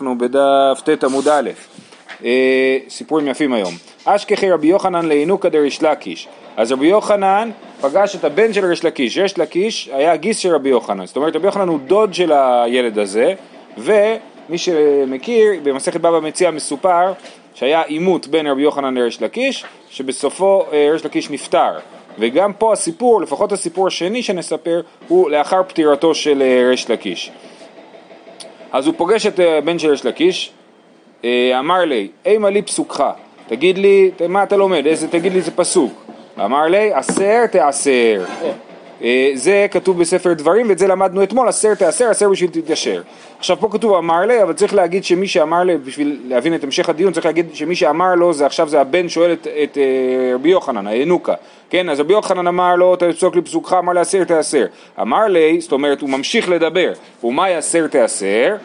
אנחנו 0.00 0.18
בדף 0.18 0.80
ט 0.84 1.04
עמוד 1.04 1.28
א', 1.28 1.50
אה, 2.24 2.78
סיפורים 2.88 3.28
יפים 3.28 3.52
היום. 3.52 3.74
אשכחי 4.04 4.50
רבי 4.50 4.66
יוחנן 4.66 5.06
לינוקא 5.08 5.48
דריש 5.48 5.82
לקיש. 5.82 6.28
אז 6.56 6.72
רבי 6.72 6.86
יוחנן 6.86 7.50
פגש 7.80 8.16
את 8.16 8.24
הבן 8.24 8.52
של 8.52 8.64
ריש 8.64 8.84
לקיש. 8.84 9.18
ריש 9.18 9.38
לקיש 9.38 9.90
היה 9.92 10.16
גיס 10.16 10.38
של 10.38 10.54
רבי 10.54 10.68
יוחנן. 10.68 11.06
זאת 11.06 11.16
אומרת 11.16 11.36
רבי 11.36 11.46
יוחנן 11.46 11.68
הוא 11.68 11.78
דוד 11.86 12.14
של 12.14 12.32
הילד 12.32 12.98
הזה, 12.98 13.34
ומי 13.78 14.58
שמכיר, 14.58 15.52
במסכת 15.62 16.00
בבא 16.00 16.20
מציע 16.20 16.50
מסופר 16.50 17.12
שהיה 17.54 17.82
עימות 17.82 18.26
בין 18.26 18.46
רבי 18.46 18.62
יוחנן 18.62 18.94
לריש 18.94 19.22
לקיש, 19.22 19.64
שבסופו 19.90 20.66
אה, 20.72 20.88
ריש 20.92 21.04
לקיש 21.04 21.30
נפטר. 21.30 21.72
וגם 22.18 22.52
פה 22.52 22.72
הסיפור, 22.72 23.22
לפחות 23.22 23.52
הסיפור 23.52 23.86
השני 23.86 24.22
שנספר, 24.22 24.80
הוא 25.08 25.30
לאחר 25.30 25.62
פטירתו 25.62 26.14
של 26.14 26.42
אה, 26.42 26.68
ריש 26.68 26.90
לקיש. 26.90 27.30
אז 28.72 28.86
הוא 28.86 28.94
פוגש 28.96 29.26
את 29.26 29.38
הבן 29.38 29.72
אה, 29.72 29.78
של 29.78 29.92
יש 29.92 30.04
לקיש, 30.04 30.52
אה, 31.24 31.58
אמר 31.58 31.84
לי, 31.84 32.08
אימה 32.26 32.50
לי 32.50 32.62
פסוקך, 32.62 33.04
תגיד 33.48 33.78
לי, 33.78 34.10
מה 34.28 34.42
אתה 34.42 34.56
לומד, 34.56 34.86
איזה, 34.86 35.08
תגיד 35.08 35.32
לי 35.32 35.38
איזה 35.38 35.50
פסוק. 35.50 35.92
אמר 36.44 36.62
לי, 36.62 36.92
עשר 36.92 37.46
תעשר. 37.46 38.24
אה, 39.02 39.30
זה 39.34 39.66
כתוב 39.70 40.00
בספר 40.00 40.32
דברים 40.32 40.68
ואת 40.68 40.78
זה 40.78 40.86
למדנו 40.86 41.22
אתמול, 41.22 41.48
עשר 41.48 41.74
תעשר, 41.74 42.10
עשר 42.10 42.28
בשביל 42.28 42.50
תתיישר. 42.50 43.02
עכשיו 43.38 43.56
פה 43.60 43.68
כתוב 43.72 43.94
אמר 43.94 44.20
לי, 44.20 44.42
אבל 44.42 44.52
צריך 44.52 44.74
להגיד 44.74 45.04
שמי 45.04 45.28
שאמר 45.28 45.64
לי, 45.64 45.76
בשביל 45.76 46.20
להבין 46.24 46.54
את 46.54 46.64
המשך 46.64 46.88
הדיון, 46.88 47.12
צריך 47.12 47.26
להגיד 47.26 47.46
שמי 47.54 47.76
שאמר 47.76 48.14
לו 48.14 48.32
זה 48.32 48.46
עכשיו 48.46 48.68
זה 48.68 48.80
הבן 48.80 49.08
שואל 49.08 49.32
את, 49.32 49.46
את 49.62 49.78
רבי 50.34 50.48
יוחנן, 50.48 50.86
הינוקה. 50.86 51.34
כן, 51.70 51.88
אז 51.88 52.00
רבי 52.00 52.12
יוחנן 52.12 52.46
אמר 52.46 52.76
לו, 52.76 52.96
תפסוק 52.96 53.36
לי 53.36 53.42
פסוקך, 53.42 53.76
אמר 53.78 53.92
לי 53.92 54.00
עשר 54.00 54.24
תעשר. 54.24 54.66
אמר 55.00 55.26
לי, 55.26 55.60
זאת 55.60 55.72
אומרת, 55.72 56.00
הוא 56.00 56.10
ממשיך 56.10 56.48
לדבר, 56.48 56.92
ומה 57.24 57.50
יעשר 57.50 57.86
תעשר? 57.86 58.56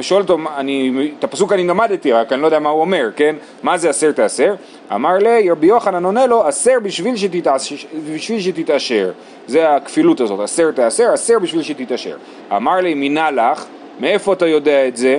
שואל 0.00 0.22
אותו, 0.22 0.38
אני, 0.56 1.10
את 1.18 1.24
הפסוק 1.24 1.52
אני 1.52 1.66
למדתי, 1.66 2.12
רק 2.12 2.32
אני 2.32 2.40
לא 2.40 2.46
יודע 2.46 2.58
מה 2.58 2.70
הוא 2.70 2.80
אומר, 2.80 3.08
כן? 3.16 3.36
מה 3.62 3.78
זה 3.78 3.90
עשר 3.90 4.12
תעשר? 4.12 4.54
אמר 4.94 5.18
לי, 5.18 5.50
רבי 5.50 5.66
יוחנן 5.66 6.04
עונה 6.04 6.26
לו, 6.26 6.46
עשר 6.46 6.74
בשביל, 6.82 7.16
שתתעשר, 7.16 7.76
בשביל 8.14 8.40
שתתעשר. 8.40 9.10
זה 9.46 9.74
הכפילות 9.74 10.20
הזאת, 10.20 10.40
עשר 10.40 10.70
תעשר, 10.70 11.12
עשר 11.12 11.38
בשביל 11.38 11.62
שתתעשר. 11.62 12.16
אמר 12.56 12.76
לי, 12.76 12.94
מינה 12.94 13.30
לך, 13.30 13.64
מאיפה 14.00 14.32
אתה 14.32 14.46
יודע 14.46 14.88
את 14.88 14.96
זה? 14.96 15.18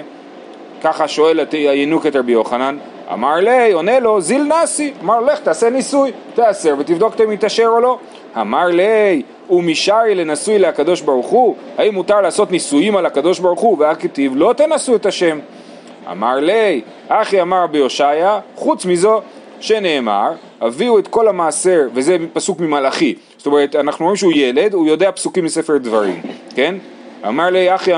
ככה 0.83 1.07
שואל 1.07 1.39
הינוק 1.51 2.05
את 2.05 2.15
רבי 2.15 2.31
יוחנן, 2.31 2.77
אמר 3.13 3.35
לי, 3.35 3.71
עונה 3.71 3.99
לו, 3.99 4.21
זיל 4.21 4.43
נאסי, 4.43 4.93
אמר 5.03 5.19
לך 5.19 5.39
תעשה 5.39 5.69
ניסוי, 5.69 6.11
תעשר 6.33 6.75
ותבדוק 6.79 7.21
אם 7.21 7.31
יתעשר 7.31 7.67
או 7.67 7.79
לא. 7.79 7.99
אמר 8.41 8.65
לי, 8.65 9.21
ומשארי 9.49 10.15
לנשוי 10.15 10.59
לקדוש 10.59 11.01
ברוך 11.01 11.27
הוא, 11.27 11.55
האם 11.77 11.93
מותר 11.93 12.21
לעשות 12.21 12.51
ניסויים 12.51 12.95
על 12.95 13.05
הקדוש 13.05 13.39
ברוך 13.39 13.59
הוא, 13.59 13.77
והכתיב 13.79 14.33
לא 14.35 14.53
תנסו 14.57 14.95
את 14.95 15.05
השם. 15.05 15.39
אמר 16.11 16.35
לי, 16.35 16.81
אחי 17.07 17.41
אמר 17.41 17.63
רבי 17.63 17.79
הושעיה, 17.79 18.39
חוץ 18.55 18.85
מזו 18.85 19.21
שנאמר, 19.59 20.31
הביאו 20.61 20.99
את 20.99 21.07
כל 21.07 21.27
המעשר, 21.27 21.81
וזה 21.93 22.17
פסוק 22.33 22.59
ממלאכי, 22.59 23.15
זאת 23.37 23.45
אומרת, 23.45 23.75
אנחנו 23.75 24.05
רואים 24.05 24.15
שהוא 24.15 24.33
ילד, 24.35 24.73
הוא 24.73 24.87
יודע 24.87 25.11
פסוקים 25.11 25.45
מספר 25.45 25.77
דברים, 25.77 26.21
כן? 26.55 26.75
אמר 27.27 27.49
לי 27.49 27.75
אחי, 27.75 27.91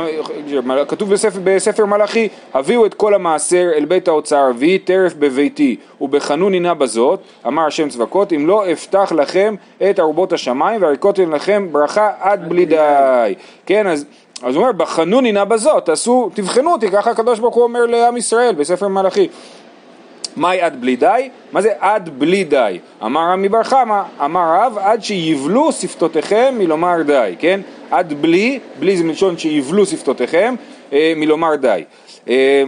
כתוב 0.87 1.09
בספר, 1.09 1.39
בספר 1.43 1.85
מלאכי, 1.85 2.27
הביאו 2.53 2.85
את 2.85 2.93
כל 2.93 3.13
המעשר 3.13 3.69
אל 3.75 3.85
בית 3.85 4.07
האוצר, 4.07 4.51
ויהי 4.57 4.79
טרף 4.79 5.13
בביתי, 5.13 5.75
ובחנוני 6.01 6.59
נא 6.59 6.73
בזאת, 6.73 7.19
אמר 7.47 7.65
השם 7.67 7.89
צבקות, 7.89 8.33
אם 8.33 8.47
לא 8.47 8.71
אפתח 8.71 9.11
לכם 9.15 9.55
את 9.89 9.99
ארובות 9.99 10.33
השמיים, 10.33 10.81
והריקותם 10.81 11.31
לכם 11.31 11.67
ברכה 11.71 12.11
עד 12.19 12.49
בלי 12.49 12.65
די. 12.65 13.33
כן, 13.65 13.87
אז... 13.87 14.05
אז 14.43 14.55
הוא 14.55 14.61
אומר, 14.63 14.71
בחנוני 14.71 15.31
נא 15.31 15.43
בזאת, 15.43 15.85
תעשו, 15.85 16.29
תבחנו 16.33 16.71
אותי, 16.71 16.91
ככה 16.91 17.11
הקדוש 17.11 17.39
ברוך 17.39 17.55
הוא 17.55 17.63
אומר 17.63 17.85
לעם 17.85 18.17
ישראל 18.17 18.55
בספר 18.55 18.87
מלאכי. 18.87 19.27
מהי 20.35 20.61
עד 20.61 20.81
בלי 20.81 20.95
די? 20.95 21.29
מה 21.51 21.61
זה 21.61 21.71
עד 21.79 22.09
בלי 22.19 22.43
די? 22.43 22.79
אמר 23.05 23.21
רמי 23.21 23.49
בר 23.49 23.63
חמא, 23.63 24.01
אמר 24.25 24.55
רב, 24.59 24.77
עד 24.77 25.03
שיבלו 25.03 25.71
שפתותיכם 25.71 26.55
מלומר 26.57 27.01
די, 27.01 27.35
כן? 27.39 27.61
עד 27.91 28.13
בלי, 28.21 28.59
בלי 28.79 28.97
זה 28.97 29.03
מלשון 29.03 29.37
שיבלו 29.37 29.85
שפתותיכם 29.85 30.55
אה, 30.93 31.13
מלומר 31.15 31.55
די. 31.55 31.83
אה, 32.29 32.63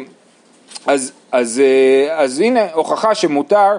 אז, 0.85 1.11
אז, 1.31 1.61
אה, 1.63 2.21
אז 2.23 2.39
הנה 2.39 2.73
הוכחה 2.73 3.15
שמותר 3.15 3.77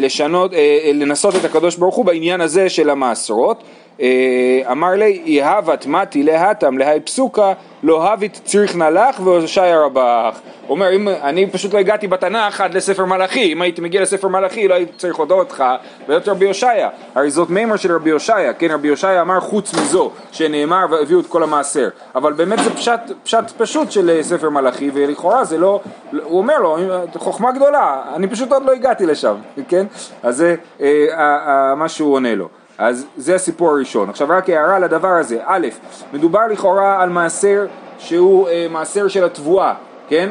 לשנות, 0.00 0.50
לנסות 0.94 1.36
את 1.36 1.44
הקדוש 1.44 1.76
ברוך 1.76 1.94
הוא 1.94 2.04
בעניין 2.04 2.40
הזה 2.40 2.68
של 2.68 2.90
המעשרות. 2.90 3.62
אה, 4.02 4.72
אמר 4.72 4.90
לי, 4.90 5.22
יהבת 5.24 5.86
מתי 5.86 6.22
להתם 6.22 6.78
להי 6.78 7.00
פסוקה, 7.00 7.52
לא 7.82 8.12
הבית 8.12 8.40
צריך 8.44 8.76
נלך 8.76 9.20
והושעיה 9.24 9.80
רבך. 9.80 10.40
הוא 10.66 10.74
אומר, 10.74 10.96
אם, 10.96 11.08
אני 11.08 11.50
פשוט 11.50 11.74
לא 11.74 11.78
הגעתי 11.78 12.08
בתנ"ך 12.08 12.60
עד 12.60 12.74
לספר 12.74 13.04
מלאכי, 13.04 13.52
אם 13.52 13.62
הייתי 13.62 13.80
מגיע 13.80 14.02
לספר 14.02 14.28
מלאכי 14.28 14.68
לא 14.68 14.74
הייתי 14.74 14.92
צריך 14.96 15.16
עוד 15.16 15.30
אותך 15.30 15.64
ולהיות 16.06 16.28
רבי 16.28 16.46
הושעיה. 16.46 16.88
הרי 17.14 17.30
זאת 17.30 17.50
מימר 17.50 17.76
של 17.76 17.92
רבי 17.94 18.10
הושעיה, 18.10 18.52
כן, 18.52 18.70
רבי 18.70 18.88
הושעיה 18.88 19.20
אמר 19.20 19.40
חוץ 19.40 19.74
מזו, 19.74 20.10
שנאמר 20.32 20.86
והביאו 20.90 21.20
את 21.20 21.26
כל 21.26 21.42
המעשר. 21.42 21.88
אבל 22.14 22.32
באמת 22.32 22.58
זה 22.58 22.70
פשט, 22.70 23.00
פשט 23.22 23.50
פשוט 23.56 23.90
של 23.92 24.18
ספר 24.22 24.50
מלאכי, 24.50 24.90
ולכאורה 24.94 25.44
זה 25.44 25.58
לא, 25.58 25.80
הוא 26.22 26.38
אומר 26.38 26.58
לו, 26.58 26.76
חוכמה 27.16 27.52
גדולה, 27.52 28.02
אני 28.14 28.28
פשוט 28.28 28.52
עוד 28.52 28.64
לא 28.64 28.72
הגעתי 28.72 29.06
לשם, 29.06 29.34
כן? 29.68 29.86
אז 30.22 30.36
זה 30.36 30.54
אה, 30.80 31.06
אה, 31.18 31.74
מה 31.74 31.88
שהוא 31.88 32.14
עונה 32.14 32.34
לו. 32.34 32.48
אז 32.82 33.06
זה 33.16 33.34
הסיפור 33.34 33.70
הראשון. 33.70 34.08
עכשיו 34.08 34.28
רק 34.30 34.50
הערה 34.50 34.78
לדבר 34.78 35.08
הזה. 35.08 35.38
א', 35.44 35.66
מדובר 36.12 36.46
לכאורה 36.50 37.02
על 37.02 37.08
מעשר 37.08 37.66
שהוא 37.98 38.48
אה, 38.48 38.66
מעשר 38.70 39.08
של 39.08 39.24
התבואה, 39.24 39.74
כן? 40.08 40.30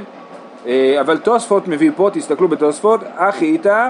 אה, 0.67 0.97
אבל 1.01 1.17
תוספות 1.17 1.67
מביא 1.67 1.91
פה, 1.95 2.09
תסתכלו 2.13 2.47
בתוספות, 2.47 3.01
אחי 3.15 3.45
איתה 3.45 3.89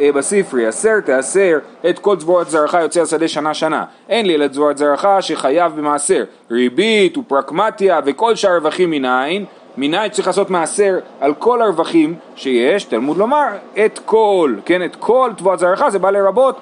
אה, 0.00 0.12
בספרי, 0.12 0.68
אסר 0.68 1.00
תאסר 1.00 1.58
את 1.90 1.98
כל 1.98 2.16
צבורת 2.16 2.50
זרעך 2.50 2.74
יוצא 2.74 3.02
השדה 3.02 3.28
שנה 3.28 3.54
שנה. 3.54 3.84
אין 4.08 4.26
לי 4.26 4.34
אלא 4.34 4.48
צבורת 4.48 4.78
זרעך 4.78 5.06
שחייב 5.20 5.72
במעשר. 5.76 6.24
ריבית 6.50 7.18
ופרקמטיה 7.18 8.00
וכל 8.04 8.34
שאר 8.34 8.54
רווחים 8.54 8.90
מנין. 8.90 9.44
מנין 9.76 10.08
צריך 10.10 10.26
לעשות 10.26 10.50
מעשר 10.50 10.98
על 11.20 11.34
כל 11.34 11.62
הרווחים 11.62 12.14
שיש, 12.36 12.84
תלמוד 12.84 13.16
לומר, 13.16 13.46
את 13.84 14.00
כל, 14.04 14.54
כן, 14.64 14.84
את 14.84 14.96
כל 14.96 15.30
תבואת 15.36 15.58
זרעך, 15.58 15.88
זה 15.88 15.98
בא 15.98 16.10
לרבות 16.10 16.56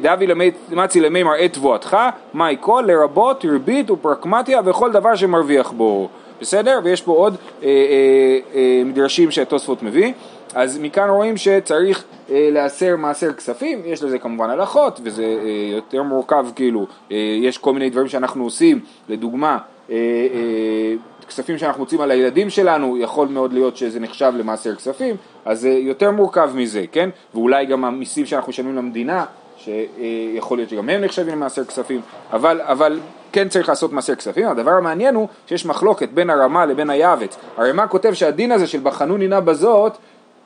דאבי 0.00 0.26
מצי 0.70 1.00
למימר 1.00 1.44
את 1.44 1.52
תבואתך, 1.52 1.96
מהי 2.34 2.56
כל 2.60 2.84
לרבות 2.86 3.44
ריבית 3.44 3.90
ופרקמטיה 3.90 4.60
וכל 4.64 4.92
דבר 4.92 5.14
שמרוויח 5.14 5.72
בו. 5.72 6.08
בסדר? 6.40 6.80
ויש 6.84 7.02
פה 7.02 7.12
עוד 7.12 7.36
אה, 7.62 7.68
אה, 7.68 8.38
אה, 8.54 8.82
מדרשים 8.84 9.30
שהתוספות 9.30 9.82
מביא. 9.82 10.12
אז 10.54 10.78
מכאן 10.78 11.08
רואים 11.10 11.36
שצריך 11.36 12.04
אה, 12.30 12.48
להסר 12.52 12.96
מעשר 12.96 13.32
כספים, 13.32 13.82
יש 13.84 14.02
לזה 14.02 14.18
כמובן 14.18 14.50
הלכות 14.50 15.00
וזה 15.02 15.22
אה, 15.22 15.76
יותר 15.76 16.02
מורכב 16.02 16.46
כאילו, 16.56 16.86
אה, 17.12 17.16
יש 17.40 17.58
כל 17.58 17.72
מיני 17.72 17.90
דברים 17.90 18.08
שאנחנו 18.08 18.44
עושים, 18.44 18.80
לדוגמה 19.08 19.58
אה, 19.90 19.96
אה, 20.34 20.94
כספים 21.28 21.58
שאנחנו 21.58 21.80
מוצאים 21.82 22.00
על 22.00 22.10
הילדים 22.10 22.50
שלנו, 22.50 22.98
יכול 22.98 23.28
מאוד 23.28 23.52
להיות 23.52 23.76
שזה 23.76 24.00
נחשב 24.00 24.32
למעשר 24.36 24.74
כספים, 24.74 25.16
אז 25.44 25.60
זה 25.60 25.70
יותר 25.70 26.10
מורכב 26.10 26.50
מזה, 26.54 26.84
כן? 26.92 27.10
ואולי 27.34 27.66
גם 27.66 27.84
המיסים 27.84 28.26
שאנחנו 28.26 28.50
משלמים 28.50 28.76
למדינה 28.76 29.24
שיכול 29.64 30.58
להיות 30.58 30.70
שגם 30.70 30.88
הם 30.88 31.04
נחשבים 31.04 31.28
למעשר 31.28 31.64
כספים, 31.64 32.00
אבל, 32.32 32.60
אבל 32.60 33.00
כן 33.32 33.48
צריך 33.48 33.68
לעשות 33.68 33.92
מעשר 33.92 34.14
כספים. 34.14 34.48
הדבר 34.48 34.70
המעניין 34.70 35.14
הוא 35.14 35.28
שיש 35.46 35.66
מחלוקת 35.66 36.08
בין 36.08 36.30
הרמה 36.30 36.66
לבין 36.66 36.90
היעבץ. 36.90 37.36
הרמ"א 37.56 37.86
כותב 37.88 38.12
שהדין 38.12 38.52
הזה 38.52 38.66
של 38.66 38.80
בחנוני 38.82 39.28
נא 39.28 39.40
בזאת 39.40 39.92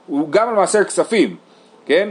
הוא 0.07 0.29
גם 0.31 0.49
על 0.49 0.55
מעשר 0.55 0.85
כספים, 0.85 1.37
כן? 1.87 2.11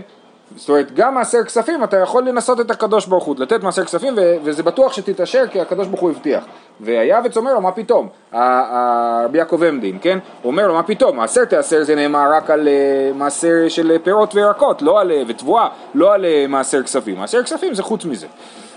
זאת 0.56 0.70
אומרת, 0.70 0.94
גם 0.94 1.16
מעשר 1.16 1.44
כספים 1.44 1.84
אתה 1.84 1.98
יכול 1.98 2.24
לנסות 2.24 2.60
את 2.60 2.72
הקדוש 2.72 3.06
ברוך 3.06 3.24
הוא, 3.24 3.36
לתת 3.40 3.64
מעשר 3.64 3.84
כספים 3.86 4.14
ו- 4.18 4.36
וזה 4.44 4.64
בטוח 4.64 4.94
שתתעשר 4.94 5.44
כי 5.52 5.62
הקדוש 5.62 5.88
ברוך 5.88 6.02
הוא 6.02 6.10
הבטיח. 6.12 6.44
והיעבץ 6.80 7.38
אומר 7.38 7.54
לו, 7.54 7.62
מה 7.62 7.72
פתאום? 7.72 8.08
רבי 8.34 9.38
יעקב 9.38 9.64
עמדין, 9.64 9.98
כן? 10.02 10.20
הוא 10.42 10.52
אומר 10.52 10.68
לו, 10.68 10.74
מה 10.74 10.84
פתאום? 10.84 11.18
מעשר 11.18 11.46
תעשר 11.46 11.84
זה 11.84 11.96
נאמר 11.96 12.34
רק 12.34 12.50
על 12.50 12.68
uh, 12.68 13.18
מעשר 13.18 13.54
של 13.68 13.98
פירות 14.04 14.36
וירקות, 14.36 14.82
לא 14.82 15.00
על, 15.02 15.12
ותבואה, 15.28 15.68
לא 15.96 16.14
על 16.14 16.26
uh, 16.26 16.48
מעשר 16.48 16.84
כספים. 16.84 17.18
מעשר 17.18 17.44
כספים 17.44 17.74
זה 17.74 17.84
חוץ 17.84 18.06
מזה. 18.06 18.28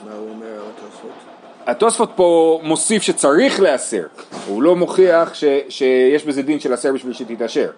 מה 0.04 0.14
הוא 0.14 0.28
אומר 0.30 0.46
על 0.46 0.58
התוספות? 0.76 1.10
התוספות 1.66 2.10
פה 2.16 2.60
מוסיף 2.62 3.02
שצריך 3.02 3.60
להסר, 3.60 4.02
הוא 4.46 4.62
לא 4.62 4.76
מוכיח 4.76 5.34
ש- 5.34 5.44
שיש 5.68 6.24
בזה 6.24 6.42
דין 6.42 6.60
של 6.60 6.72
הסר 6.72 6.92
בשביל 6.92 7.12
שתתעשר. 7.12 7.70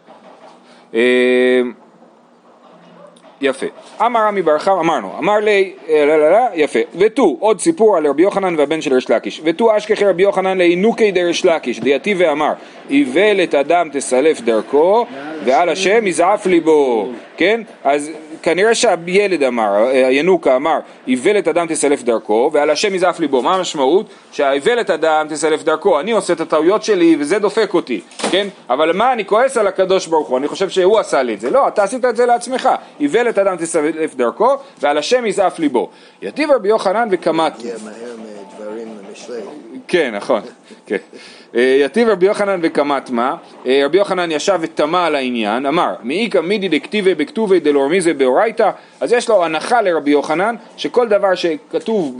יפה. 3.42 3.66
אמר 4.00 4.20
רמי 4.20 4.42
בר 4.42 4.58
חמא, 4.58 4.80
אמרנו, 4.80 5.18
אמר 5.18 5.36
לי, 5.38 5.72
אה, 5.88 6.04
לא, 6.06 6.16
לא, 6.18 6.30
לא, 6.30 6.38
יפה. 6.54 6.78
ותו, 6.98 7.36
עוד 7.40 7.60
סיפור 7.60 7.96
על 7.96 8.06
רבי 8.06 8.22
יוחנן 8.22 8.54
והבן 8.58 8.80
של 8.80 8.94
ריש 8.94 9.10
לקיש. 9.10 9.40
ותו 9.44 9.76
אשכחי 9.76 10.04
רבי 10.04 10.22
יוחנן 10.22 10.58
לאינוקי 10.58 11.10
דריש 11.10 11.44
לקיש, 11.44 11.80
דייתי 11.80 12.14
ואמר, 12.18 12.52
איוולת 12.90 13.54
אדם 13.54 13.88
תסלף 13.92 14.40
דרכו, 14.40 15.06
ועל 15.44 15.68
השם 15.68 16.06
יזעף 16.06 16.46
ליבו, 16.46 17.08
כן? 17.36 17.60
אז 17.84 18.10
כנראה 18.42 18.74
שהילד 18.74 19.42
אמר, 19.42 19.74
הינוקה 19.86 20.56
אמר, 20.56 20.78
איוולת 21.08 21.48
אדם 21.48 21.66
תסלף 21.66 22.02
דרכו, 22.02 22.50
ועל 22.52 22.70
השם 22.70 22.94
יזעף 22.94 23.20
ליבו. 23.20 23.42
מה 23.42 23.54
המשמעות? 23.54 24.06
שהאיוולת 24.32 24.90
אדם 24.90 25.26
תסלף 25.28 25.62
דרכו, 25.62 26.00
אני 26.00 26.12
עושה 26.12 26.32
את 26.32 26.40
הטעויות 26.40 26.82
שלי 26.82 27.16
וזה 27.18 27.38
דופק 27.38 27.74
אותי, 27.74 28.00
כן? 28.30 28.48
אבל 28.70 28.92
מה, 28.92 29.12
אני 29.12 29.24
כועס 29.24 29.56
על 29.56 29.66
הקדוש 29.66 30.06
ברוך 30.06 30.28
הוא, 30.28 30.38
אני 30.38 30.48
חושב 30.48 30.68
שהוא 30.68 30.98
עשה 30.98 31.22
לי 31.22 31.34
את 31.34 31.40
זה. 31.40 31.50
לא, 31.50 31.68
אתה 31.68 31.82
עשית 31.82 32.04
את 32.04 32.16
זה 32.16 32.26
לעצמך. 32.26 32.68
איוולת 33.00 33.38
אדם 33.38 33.56
תסלף 33.56 34.14
דרכו, 34.14 34.56
ועל 34.80 34.98
השם 34.98 35.26
יזעף 35.26 35.58
ליבו. 35.58 35.88
יתיב 36.22 36.50
רבי 36.50 36.68
יוחנן 36.68 37.08
וקמת. 37.10 37.52
כן, 39.88 40.14
נכון. 40.14 40.42
אה, 41.56 41.76
יתיב 41.80 42.08
רבי 42.08 42.26
יוחנן 42.26 42.60
וקמת 42.62 43.10
מה, 43.10 43.34
אה, 43.66 43.82
רבי 43.84 43.98
יוחנן 43.98 44.30
ישב 44.30 44.58
ותמה 44.60 45.06
על 45.06 45.14
העניין, 45.14 45.66
אמר, 45.66 45.94
מאיכא 46.02 46.38
מידי 46.38 46.68
דכתיבי 46.78 47.14
בכתובי 47.14 47.60
דלורמיזה 47.60 48.14
באורייתא, 48.14 48.70
אז 49.00 49.12
יש 49.12 49.28
לו 49.28 49.44
הנחה 49.44 49.82
לרבי 49.82 50.10
יוחנן, 50.10 50.54
שכל 50.76 51.08
דבר 51.08 51.34
שכתוב 51.34 52.18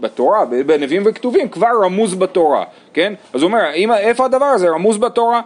בתורה, 0.00 0.44
בנביאים 0.66 1.02
וכתובים, 1.06 1.48
כבר 1.48 1.68
רמוז 1.82 2.14
בתורה, 2.14 2.64
כן? 2.94 3.12
אז 3.34 3.42
הוא 3.42 3.48
אומר, 3.48 3.72
"אם- 3.74 3.92
איפה 3.92 4.24
הדבר 4.24 4.44
הזה 4.44 4.68
רמוז 4.68 4.98
בתורה? 4.98 5.40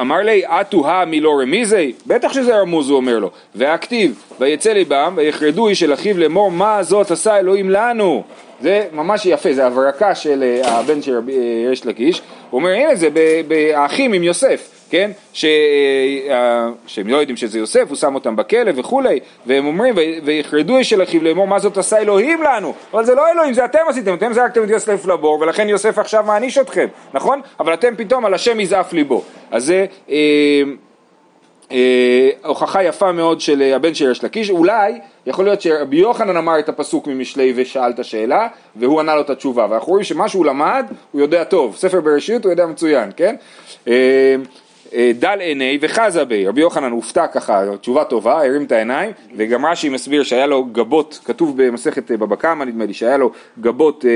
אמר 0.00 0.16
לי, 0.16 0.42
אטו 0.46 0.88
הא 0.88 1.04
מלא 1.04 1.40
רמיזי? 1.40 1.92
בטח 2.06 2.32
שזה 2.32 2.60
רמוז, 2.60 2.90
הוא 2.90 2.96
אומר 2.96 3.18
לו. 3.18 3.30
והכתיב, 3.54 4.22
ויצא 4.40 4.72
ליבם, 4.72 5.14
ויחרדו 5.16 5.68
איש 5.68 5.82
אל 5.82 5.94
אחיו 5.94 6.18
לאמור, 6.18 6.50
מה 6.50 6.82
זאת 6.82 7.10
עשה 7.10 7.38
אלוהים 7.38 7.70
לנו? 7.70 8.22
זה 8.60 8.86
ממש 8.92 9.26
יפה, 9.26 9.52
זה 9.52 9.66
הברקה 9.66 10.14
של 10.14 10.42
אה, 10.42 10.78
הבן 10.78 11.02
של 11.02 11.16
רבי 11.16 11.32
אה, 11.32 11.68
ריש 11.68 11.86
לקיש. 11.86 12.22
הוא 12.50 12.58
אומר, 12.60 12.70
הנה 12.70 12.94
זה 12.94 13.08
באחים 13.48 14.12
עם 14.12 14.22
יוסף, 14.22 14.79
כן? 14.90 15.10
ש... 15.32 15.44
אה, 16.28 16.68
שהם 16.86 17.08
לא 17.08 17.16
יודעים 17.16 17.36
שזה 17.36 17.58
יוסף, 17.58 17.84
הוא 17.88 17.96
שם 17.96 18.14
אותם 18.14 18.36
בכלא 18.36 18.70
וכולי, 18.74 19.20
והם 19.46 19.66
אומרים, 19.66 19.94
"ו- 19.96 20.24
ויחרדו 20.24 20.78
איש 20.78 20.92
אל 20.92 21.02
אחיו 21.02 21.22
לאמור, 21.22 21.46
מה 21.46 21.58
זאת 21.58 21.78
עשה 21.78 21.98
אלוהים 21.98 22.42
לנו? 22.42 22.74
אבל 22.94 23.04
זה 23.04 23.14
לא 23.14 23.30
אלוהים, 23.32 23.52
זה 23.52 23.64
אתם 23.64 23.78
עשיתם, 23.88 24.14
אתם 24.14 24.32
זרקתם 24.32 24.64
את 24.64 24.70
יוסף 24.70 25.06
לבור, 25.06 25.40
ולכן 25.40 25.68
יוסף 25.68 25.98
עכשיו 25.98 26.24
מעניש 26.26 26.58
אתכם, 26.58 26.86
נכון? 27.14 27.40
אבל 27.60 27.74
אתם 27.74 27.94
פתאום 27.96 28.24
על 28.24 28.34
השם 28.34 28.60
יזעף 28.60 28.92
ליבו. 28.92 29.22
אז 29.50 29.64
זה... 29.64 29.86
אה, 30.10 30.62
אה, 31.72 32.30
הוכחה 32.44 32.84
יפה 32.84 33.12
מאוד 33.12 33.40
של 33.40 33.62
אה, 33.62 33.76
הבן 33.76 33.94
של 33.94 34.06
ריש 34.06 34.24
לקיש, 34.24 34.50
אולי 34.50 35.00
יכול 35.26 35.44
להיות 35.44 35.60
שרבי 35.60 35.96
יוחנן 35.96 36.36
אמר 36.36 36.58
את 36.58 36.68
הפסוק 36.68 37.06
ממשלי 37.06 37.52
ושאל 37.56 37.90
את 37.90 37.98
השאלה 37.98 38.48
והוא 38.76 39.00
ענה 39.00 39.14
לו 39.14 39.20
את 39.20 39.30
התשובה 39.30 39.66
ואנחנו 39.70 39.88
רואים 39.88 40.04
שמה 40.04 40.28
שהוא 40.28 40.46
למד 40.46 40.86
הוא 41.12 41.20
יודע 41.20 41.44
טוב, 41.44 41.76
ספר 41.76 42.00
בראשית 42.00 42.44
הוא 42.44 42.50
יודע 42.50 42.66
מצוין, 42.66 43.10
כן? 43.16 43.36
אה, 43.88 44.34
דל 45.18 45.40
עיני 45.40 45.78
וחזה 45.80 46.24
בי, 46.24 46.46
רבי 46.46 46.60
יוחנן 46.60 46.90
הופתע 46.90 47.26
ככה, 47.26 47.62
תשובה 47.80 48.04
טובה, 48.04 48.44
הרים 48.44 48.64
את 48.64 48.72
העיניים 48.72 49.10
וגם 49.36 49.66
רש"י 49.66 49.88
מסביר 49.88 50.22
שהיה 50.22 50.46
לו 50.46 50.64
גבות, 50.64 51.20
כתוב 51.24 51.62
במסכת 51.62 52.10
אה, 52.10 52.16
בבא 52.16 52.36
קמא 52.36 52.64
נדמה 52.64 52.84
לי, 52.84 52.94
שהיה 52.94 53.16
לו 53.16 53.32
גבות 53.60 54.04
אה, 54.04 54.10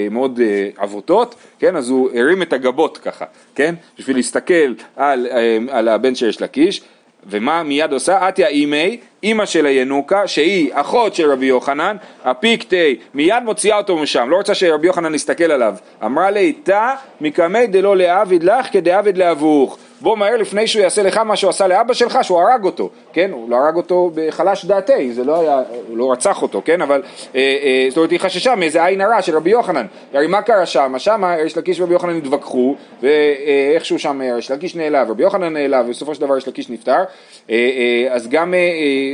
אה, 0.00 0.06
מאוד 0.10 0.40
אה, 0.40 0.68
עבותות, 0.76 1.34
כן? 1.58 1.76
אז 1.76 1.90
הוא 1.90 2.10
הרים 2.14 2.42
את 2.42 2.52
הגבות 2.52 2.98
ככה, 2.98 3.24
כן? 3.54 3.74
בשביל 3.98 4.16
להסתכל 4.16 4.74
על, 4.96 5.26
אה, 5.30 5.58
על 5.70 5.88
הבן 5.88 6.14
של 6.14 6.26
ריש 6.26 6.42
לקיש 6.42 6.82
ומה 7.26 7.62
מיד 7.62 7.92
עושה? 7.92 8.26
עטיה 8.26 8.48
אימי, 8.48 9.00
אימא 9.22 9.46
של 9.46 9.66
הינוקה, 9.66 10.26
שהיא 10.26 10.70
אחות 10.72 11.14
של 11.14 11.30
רבי 11.30 11.46
יוחנן, 11.46 11.96
הפיקטי, 12.24 12.96
מיד 13.14 13.42
מוציאה 13.44 13.78
אותו 13.78 13.98
משם, 13.98 14.30
לא 14.30 14.36
רוצה 14.36 14.54
שרבי 14.54 14.86
יוחנן 14.86 15.14
יסתכל 15.14 15.52
עליו. 15.52 15.74
אמרה 16.04 16.30
לי, 16.30 16.52
תא 16.52 16.94
מקמי 17.20 17.66
דלא 17.66 17.96
לעביד 17.96 18.42
לך 18.42 18.72
כדעביד 18.72 19.18
לאבוך. 19.18 19.78
בוא 20.00 20.16
מהר 20.16 20.36
לפני 20.36 20.66
שהוא 20.66 20.82
יעשה 20.82 21.02
לך 21.02 21.16
מה 21.16 21.36
שהוא 21.36 21.50
עשה 21.50 21.66
לאבא 21.66 21.94
שלך, 21.94 22.18
שהוא 22.22 22.40
הרג 22.40 22.64
אותו, 22.64 22.90
כן? 23.12 23.30
הוא 23.32 23.50
לא 23.50 23.56
הרג 23.56 23.76
אותו 23.76 24.10
בחלש 24.14 24.64
דעתי, 24.64 25.12
זה 25.12 25.24
לא 25.24 25.40
היה, 25.40 25.62
הוא 25.88 25.98
לא 25.98 26.12
רצח 26.12 26.42
אותו, 26.42 26.62
כן? 26.64 26.82
אבל, 26.82 27.02
אה, 27.34 27.40
אה, 27.62 27.86
זאת 27.88 27.96
אומרת, 27.96 28.10
היא 28.10 28.20
חששה 28.20 28.54
מאיזה 28.54 28.84
עין 28.84 29.00
הרע 29.00 29.22
של 29.22 29.36
רבי 29.36 29.50
יוחנן. 29.50 29.86
הרי 30.14 30.26
מה 30.26 30.42
קרה 30.42 30.66
שם? 30.66 30.94
שם 30.98 31.24
ריש 31.42 31.56
לקיש 31.56 31.80
ורבי 31.80 31.92
יוחנן 31.92 32.16
התווכחו, 32.16 32.74
ואיכשהו 33.02 33.98
שם 33.98 34.20
ריש 34.34 34.50
לקיש 34.50 34.76
נעלב, 34.76 35.10
רבי 35.10 35.22
יוחנן 35.22 35.52
נעלב, 35.52 35.86
ובסופו 35.86 36.14
של 36.14 36.20
דבר 36.20 36.34
ריש 36.34 36.48
לקיש 36.48 36.70
נפטר. 36.70 36.92
אה, 36.92 37.04
אה, 37.50 38.14
אז 38.14 38.28
גם 38.28 38.54
אה, 38.54 38.58
אה, 38.58 38.64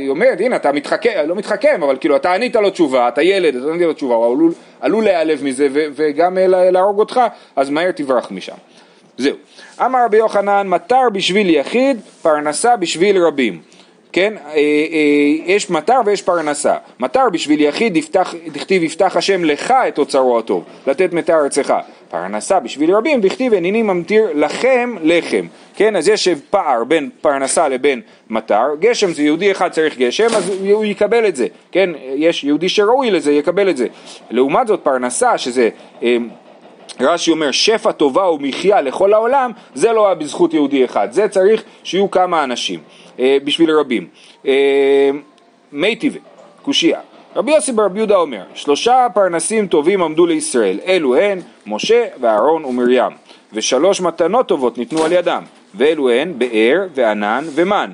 היא 0.01 0.09
אומרת, 0.09 0.41
הנה, 0.41 0.55
אתה 0.55 0.71
מתחכם, 0.71 1.09
לא 1.27 1.35
מתחכם, 1.35 1.83
אבל 1.83 1.97
כאילו, 1.99 2.15
אתה 2.15 2.33
ענית 2.33 2.55
לו 2.55 2.69
תשובה, 2.69 3.07
אתה 3.07 3.21
ילד, 3.21 3.55
אתה 3.55 3.65
ענית 3.67 3.81
לו 3.87 3.93
תשובה, 3.93 4.15
הוא 4.15 4.25
עלול, 4.33 4.51
עלול 4.81 5.03
להיעלב 5.03 5.43
מזה, 5.43 5.67
ו- 5.71 5.85
וגם 5.95 6.37
אה, 6.37 6.47
לה- 6.47 6.71
להרוג 6.71 6.99
אותך, 6.99 7.21
אז 7.55 7.69
מהר 7.69 7.91
תברח 7.91 8.31
משם. 8.31 8.55
זהו. 9.17 9.35
אמר 9.85 10.05
רבי 10.05 10.17
יוחנן, 10.17 10.67
מטר 10.67 11.09
בשביל 11.13 11.49
יחיד, 11.49 11.99
פרנסה 12.21 12.75
בשביל 12.75 13.17
רבים. 13.23 13.61
כן, 14.11 14.33
אה, 14.37 14.53
אה, 14.55 14.59
יש 15.45 15.69
מטר 15.69 15.99
ויש 16.05 16.21
פרנסה. 16.21 16.75
מטר 16.99 17.29
בשביל 17.31 17.61
יחיד, 17.61 17.97
יפתח, 17.97 18.33
דכתיב 18.47 18.83
יפתח 18.83 19.13
השם 19.15 19.43
לך 19.43 19.73
את 19.87 19.97
אוצרו 19.97 20.39
הטוב, 20.39 20.63
לתת 20.87 21.13
מטר 21.13 21.33
ארצך. 21.43 21.73
פרנסה 22.09 22.59
בשביל 22.59 22.95
רבים, 22.95 23.21
דכתיב 23.21 23.53
הנני 23.53 23.81
ממטיר 23.81 24.29
לכם 24.33 24.95
לחם. 25.01 25.45
כן, 25.75 25.95
אז 25.95 26.07
יש 26.07 26.27
פער 26.49 26.83
בין 26.83 27.09
פרנסה 27.21 27.67
לבין 27.67 28.01
מטר. 28.29 28.65
גשם 28.79 29.13
זה 29.13 29.23
יהודי 29.23 29.51
אחד 29.51 29.71
צריך 29.71 29.97
גשם, 29.97 30.27
אז 30.35 30.51
הוא 30.71 30.85
יקבל 30.85 31.27
את 31.27 31.35
זה. 31.35 31.47
כן, 31.71 31.89
יש 32.15 32.43
יהודי 32.43 32.69
שראוי 32.69 33.11
לזה, 33.11 33.31
יקבל 33.31 33.69
את 33.69 33.77
זה. 33.77 33.87
לעומת 34.29 34.67
זאת 34.67 34.79
פרנסה, 34.83 35.37
שזה... 35.37 35.69
אה, 36.03 36.17
רש"י 36.99 37.31
אומר 37.31 37.51
שפע 37.51 37.91
טובה 37.91 38.29
ומחיה 38.29 38.81
לכל 38.81 39.13
העולם, 39.13 39.51
זה 39.73 39.91
לא 39.91 40.05
היה 40.05 40.15
בזכות 40.15 40.53
יהודי 40.53 40.85
אחד, 40.85 41.07
זה 41.11 41.27
צריך 41.27 41.63
שיהיו 41.83 42.11
כמה 42.11 42.43
אנשים, 42.43 42.79
אה, 43.19 43.37
בשביל 43.43 43.71
רבים. 43.71 44.07
אה, 44.47 45.09
מי 45.71 45.95
טבעי, 45.95 46.21
קושייה. 46.61 46.99
רבי 47.35 47.51
יוסי 47.51 47.71
ברבי 47.71 47.99
יהודה 47.99 48.15
אומר, 48.15 48.43
שלושה 48.53 49.07
פרנסים 49.13 49.67
טובים 49.67 50.03
עמדו 50.03 50.25
לישראל, 50.25 50.79
אלו 50.85 51.15
הן 51.15 51.39
משה 51.67 52.05
ואהרון 52.21 52.65
ומרים, 52.65 53.11
ושלוש 53.53 54.01
מתנות 54.01 54.47
טובות 54.47 54.77
ניתנו 54.77 55.03
על 55.03 55.11
ידם, 55.11 55.43
ואלו 55.75 56.09
הן 56.09 56.33
באר 56.37 56.87
וענן 56.95 57.45
ומן. 57.55 57.93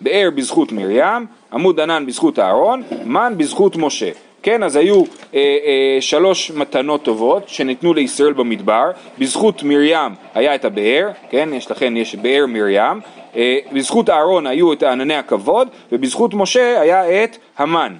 באר 0.00 0.28
בזכות 0.34 0.72
מרים, 0.72 1.26
עמוד 1.52 1.80
ענן 1.80 2.06
בזכות 2.06 2.38
אהרון, 2.38 2.82
מן 3.04 3.34
בזכות 3.36 3.76
משה. 3.76 4.10
כן, 4.42 4.62
אז 4.62 4.76
היו 4.76 5.02
אה, 5.34 5.40
אה, 5.40 5.96
שלוש 6.00 6.50
מתנות 6.50 7.02
טובות 7.02 7.48
שניתנו 7.48 7.94
לישראל 7.94 8.32
במדבר, 8.32 8.90
בזכות 9.18 9.62
מרים 9.62 10.12
היה 10.34 10.54
את 10.54 10.64
הבאר, 10.64 11.10
כן, 11.30 11.48
יש 11.52 11.70
לכן 11.70 11.96
יש 11.96 12.14
באר 12.14 12.44
מרים, 12.48 13.00
אה, 13.36 13.58
בזכות 13.72 14.10
אהרון 14.10 14.46
היו 14.46 14.72
את 14.72 14.82
ענני 14.82 15.14
הכבוד, 15.14 15.68
ובזכות 15.92 16.34
משה 16.34 16.80
היה 16.80 17.24
את 17.24 17.36
המן. 17.58 17.94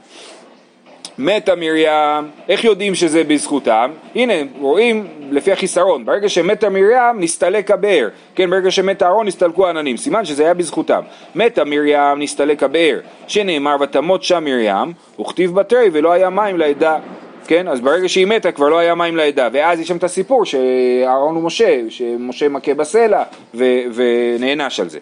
מתה 1.18 1.54
מרים, 1.54 2.24
איך 2.48 2.64
יודעים 2.64 2.94
שזה 2.94 3.24
בזכותם? 3.24 3.90
הנה, 4.14 4.32
רואים 4.60 5.06
לפי 5.30 5.52
החיסרון, 5.52 6.04
ברגע 6.04 6.28
שמתה 6.28 6.68
מרים 6.68 7.20
נסתלק 7.20 7.70
הבאר, 7.70 8.08
כן, 8.34 8.50
ברגע 8.50 8.70
שמתה 8.70 9.06
אהרון 9.06 9.26
נסתלקו 9.26 9.66
העננים, 9.66 9.96
סימן 9.96 10.24
שזה 10.24 10.42
היה 10.42 10.54
בזכותם. 10.54 11.00
מתה 11.34 11.64
מרים 11.64 12.18
נסתלק 12.18 12.62
הבאר, 12.62 12.98
שנאמר 13.28 13.76
ותמות 13.80 14.22
שם 14.22 14.44
מרים, 14.44 14.92
וכתיב 15.20 15.54
בתרי 15.54 15.88
ולא 15.92 16.12
היה 16.12 16.30
מים 16.30 16.58
לעדה. 16.58 16.98
כן, 17.46 17.68
אז 17.68 17.80
ברגע 17.80 18.08
שהיא 18.08 18.26
מתה 18.26 18.52
כבר 18.52 18.68
לא 18.68 18.78
היה 18.78 18.94
מים 18.94 19.16
לעדה, 19.16 19.48
ואז 19.52 19.80
יש 19.80 19.88
שם 19.88 19.96
את 19.96 20.04
הסיפור 20.04 20.44
שאהרון 20.44 21.36
ומשה, 21.36 21.80
שמשה 21.88 22.48
מכה 22.48 22.74
בסלע 22.74 23.22
ו- 23.54 23.80
ונענש 23.94 24.80
על 24.80 24.88
זה. 24.88 24.98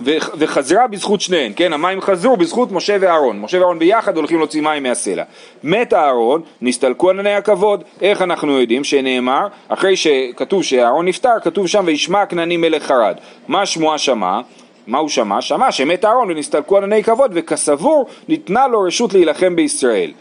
וחזרה 0.00 0.86
בזכות 0.86 1.20
שניהם, 1.20 1.52
כן, 1.52 1.72
המים 1.72 2.00
חזרו 2.00 2.36
בזכות 2.36 2.72
משה 2.72 2.96
ואהרון, 3.00 3.40
משה 3.40 3.58
ואהרון 3.58 3.78
ביחד 3.78 4.16
הולכים 4.16 4.38
להוציא 4.38 4.62
מים 4.62 4.82
מהסלע. 4.82 5.22
מת 5.64 5.94
אהרון, 5.94 6.42
נסתלקו 6.62 7.10
ענני 7.10 7.34
הכבוד, 7.34 7.84
איך 8.02 8.22
אנחנו 8.22 8.60
יודעים 8.60 8.84
שנאמר, 8.84 9.46
אחרי 9.68 9.96
שכתוב 9.96 10.62
שאהרון 10.62 11.08
נפטר, 11.08 11.40
כתוב 11.42 11.66
שם 11.66 11.82
וישמע 11.86 12.22
הכנעני 12.22 12.56
מלך 12.56 12.82
חרד. 12.82 13.16
מה 13.48 13.62
השמועה 13.62 13.98
שמע? 13.98 14.40
מה 14.86 14.98
הוא 14.98 15.08
שמע? 15.08 15.40
שמע 15.40 15.72
שמת 15.72 16.04
אהרון 16.04 16.30
ונסתלקו 16.30 16.76
ענני 16.76 17.04
כבוד 17.04 17.30
וכסבור 17.34 18.06
ניתנה 18.28 18.66
לו 18.66 18.80
רשות 18.80 19.14
להילחם 19.14 19.56
בישראל, 19.56 20.12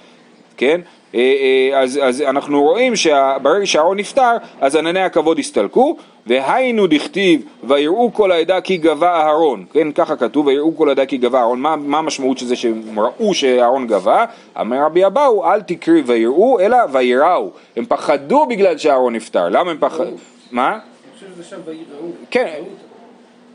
כן? 0.57 0.81
אה, 1.15 1.21
אה, 1.21 1.79
אז, 1.79 1.99
אז 2.03 2.21
אנחנו 2.21 2.61
רואים 2.63 2.95
שברגע 2.95 3.65
שאהרון 3.65 3.99
נפטר, 3.99 4.37
אז 4.61 4.75
ענני 4.75 5.01
הכבוד 5.01 5.39
הסתלקו, 5.39 5.97
והיינו 6.27 6.87
דכתיב 6.87 7.41
ויראו 7.63 8.13
כל 8.13 8.31
העדה 8.31 8.61
כי 8.61 8.77
גבה 8.77 9.21
אהרון, 9.21 9.65
כן, 9.73 9.91
ככה 9.91 10.15
כתוב, 10.15 10.47
ויראו 10.47 10.77
כל 10.77 10.89
העדה 10.89 11.05
כי 11.05 11.17
גבה 11.17 11.39
אהרון, 11.39 11.59
מה, 11.59 11.75
מה 11.75 11.97
המשמעות 11.97 12.37
של 12.37 12.45
זה 12.45 12.55
שהם 12.55 12.99
ראו 12.99 13.33
שאהרון 13.33 13.87
גבה? 13.87 14.25
אמר 14.61 14.85
רבי 14.85 15.05
אבאו, 15.05 15.51
אל 15.51 15.61
תקרי 15.61 16.01
ויראו, 16.05 16.59
אלא 16.59 16.77
ויראו, 16.91 17.49
הם 17.77 17.85
פחדו 17.85 18.45
בגלל 18.45 18.77
שאהרון 18.77 19.15
נפטר, 19.15 19.49
למה 19.49 19.71
הם 19.71 19.77
פחדו? 19.79 20.11
מה? 20.51 20.71
אני 20.71 20.79
חושב 21.13 21.25
שזה 21.35 21.43
שם 21.43 21.57
ויראו. 21.65 22.11
כן, 22.31 22.61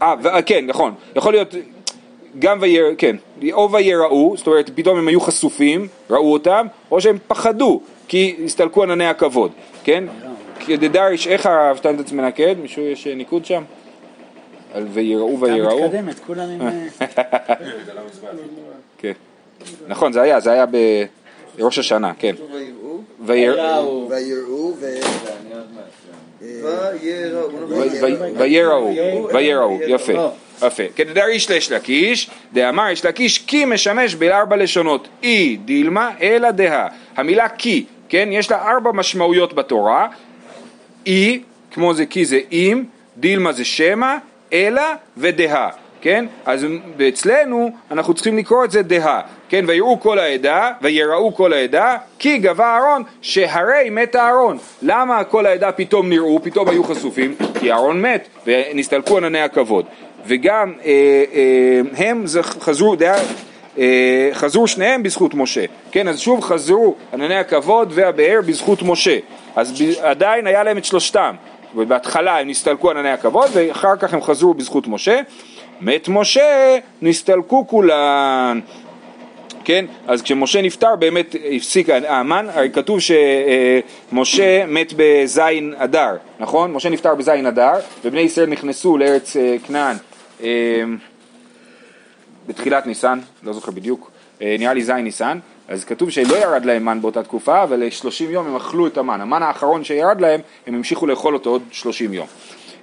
אה, 0.02 0.42
כן, 0.46 0.66
נכון, 0.66 0.94
יכול 1.16 1.32
להיות 1.32 1.54
גם 2.38 2.58
ויר... 2.60 2.84
כן, 2.98 3.16
או 3.52 3.72
ויראו, 3.72 4.34
זאת 4.36 4.46
אומרת 4.46 4.70
פתאום 4.74 4.98
הם 4.98 5.08
היו 5.08 5.20
חשופים, 5.20 5.88
ראו 6.10 6.32
אותם, 6.32 6.66
או 6.90 7.00
שהם 7.00 7.18
פחדו, 7.28 7.80
כי 8.08 8.36
הסתלקו 8.44 8.82
ענני 8.82 9.06
הכבוד, 9.06 9.50
כן? 9.84 10.04
כי 10.58 10.76
כדדריש, 10.76 11.26
איך 11.28 11.46
הרב 11.46 11.76
שטיינזץ 11.76 12.12
מנקד? 12.12 12.54
מישהו 12.62 12.82
יש 12.82 13.06
אה, 13.06 13.14
ניקוד 13.14 13.44
שם? 13.44 13.62
על 14.74 14.86
ויראו 14.92 15.36
אתה 15.36 15.44
ויראו? 15.52 15.84
מתקדמת, 15.84 16.18
כולם 16.26 16.48
עם... 16.50 16.60
אה, 16.62 17.06
כן. 18.98 19.12
נכון, 19.88 20.12
זה 20.12 20.22
היה, 20.22 20.40
זה 20.40 20.52
היה 20.52 20.64
בראש 21.58 21.78
השנה, 21.78 22.12
כן. 22.18 22.34
ויר- 23.26 23.60
ויראו 24.10 24.72
ו... 24.80 24.86
ו- 26.42 27.82
ו- 28.00 28.38
ויראו, 28.38 28.94
ויראו, 29.34 29.78
יפה, 29.86 30.12
יפה. 30.62 30.82
כדדריש 30.96 31.50
לש 31.50 31.72
לקיש, 31.72 32.30
דאמר 32.52 32.90
יש 32.90 33.04
לקיש 33.04 33.38
כי 33.38 33.64
משמש 33.64 34.14
בארבע 34.14 34.56
לשונות, 34.56 35.08
אי 35.22 35.56
דילמה 35.64 36.10
אלא 36.20 36.50
דהה. 36.50 36.88
המילה 37.16 37.48
כי, 37.48 37.84
כן, 38.08 38.28
יש 38.32 38.50
לה 38.50 38.70
ארבע 38.70 38.92
משמעויות 38.92 39.52
בתורה, 39.52 40.08
אי, 41.06 41.40
כמו 41.70 41.94
זה 41.94 42.06
כי 42.06 42.24
זה 42.24 42.40
אם, 42.52 42.84
דילמה 43.16 43.52
זה 43.52 43.64
שמא, 43.64 44.16
אלא 44.52 44.82
ודהה, 45.16 45.70
כן? 46.00 46.24
אז 46.44 46.66
אצלנו 47.08 47.70
אנחנו 47.90 48.14
צריכים 48.14 48.38
לקרוא 48.38 48.64
את 48.64 48.70
זה 48.70 48.82
דהה, 48.82 49.20
כן? 49.48 49.64
ויראו 49.68 50.00
כל 50.00 50.18
העדה, 50.18 50.72
ויראו 50.82 51.34
כל 51.34 51.52
העדה, 51.52 51.96
כי 52.18 52.38
גבה 52.38 52.64
אהרון, 52.64 53.02
שהרי 53.22 53.90
מת 53.90 54.16
אהרון. 54.16 54.58
למה 54.82 55.24
כל 55.24 55.46
העדה 55.46 55.72
פתאום 55.72 56.08
נראו, 56.08 56.42
פתאום 56.42 56.68
היו 56.68 56.84
חשופים? 56.84 57.34
כי 57.60 57.72
אהרון 57.72 58.02
מת, 58.02 58.28
ונסתלקו 58.46 59.16
ענני 59.16 59.40
הכבוד. 59.40 59.84
וגם 60.26 60.72
אה, 60.84 60.90
אה, 61.34 62.06
הם 62.06 62.24
חזרו, 62.60 62.96
דעה, 62.96 63.18
אה, 63.78 64.30
חזרו 64.32 64.66
שניהם 64.66 65.02
בזכות 65.02 65.34
משה, 65.34 65.64
כן, 65.90 66.08
אז 66.08 66.20
שוב 66.20 66.40
חזרו 66.40 66.94
ענני 67.12 67.36
הכבוד 67.36 67.92
והבאר 67.94 68.40
בזכות 68.46 68.82
משה, 68.82 69.18
אז 69.56 69.82
ב, 69.82 69.84
עדיין 70.02 70.46
היה 70.46 70.62
להם 70.62 70.78
את 70.78 70.84
שלושתם, 70.84 71.34
בהתחלה 71.74 72.38
הם 72.38 72.48
נסתלקו 72.48 72.90
ענני 72.90 73.10
הכבוד 73.10 73.50
ואחר 73.52 73.96
כך 73.96 74.14
הם 74.14 74.22
חזרו 74.22 74.54
בזכות 74.54 74.86
משה, 74.86 75.20
מת 75.80 76.08
משה 76.08 76.78
נסתלקו 77.02 77.66
כולן, 77.66 78.60
כן, 79.64 79.84
אז 80.06 80.22
כשמשה 80.22 80.62
נפטר 80.62 80.96
באמת 80.96 81.34
הפסיק 81.56 81.90
האמן, 81.90 82.46
הרי 82.52 82.70
כתוב 82.70 82.98
שמשה 83.00 84.66
מת 84.66 84.92
בזין 84.96 85.74
אדר, 85.76 86.16
נכון? 86.40 86.72
משה 86.72 86.88
נפטר 86.88 87.14
בזין 87.14 87.46
אדר 87.46 87.72
ובני 88.04 88.20
ישראל 88.20 88.48
נכנסו 88.48 88.98
לארץ 88.98 89.36
אה, 89.36 89.56
כנען 89.66 89.96
אה, 90.42 90.82
בתחילת 92.48 92.86
ניסן, 92.86 93.18
לא 93.42 93.52
זוכר 93.52 93.72
בדיוק, 93.72 94.10
אה, 94.42 94.56
נראה 94.58 94.74
לי 94.74 94.82
זין 94.82 94.96
ניסן, 94.96 95.38
אז 95.68 95.84
כתוב 95.84 96.10
שלא 96.10 96.36
ירד 96.36 96.64
להם 96.64 96.84
מן 96.84 97.00
באותה 97.00 97.22
תקופה, 97.22 97.62
אבל 97.62 97.90
30 97.90 98.30
יום 98.30 98.46
הם 98.46 98.56
אכלו 98.56 98.86
את 98.86 98.98
המן. 98.98 99.20
המן 99.20 99.42
האחרון 99.42 99.84
שירד 99.84 100.20
להם, 100.20 100.40
הם 100.66 100.74
המשיכו 100.74 101.06
לאכול 101.06 101.34
אותו 101.34 101.50
עוד 101.50 101.62
30 101.70 102.14
יום. 102.14 102.26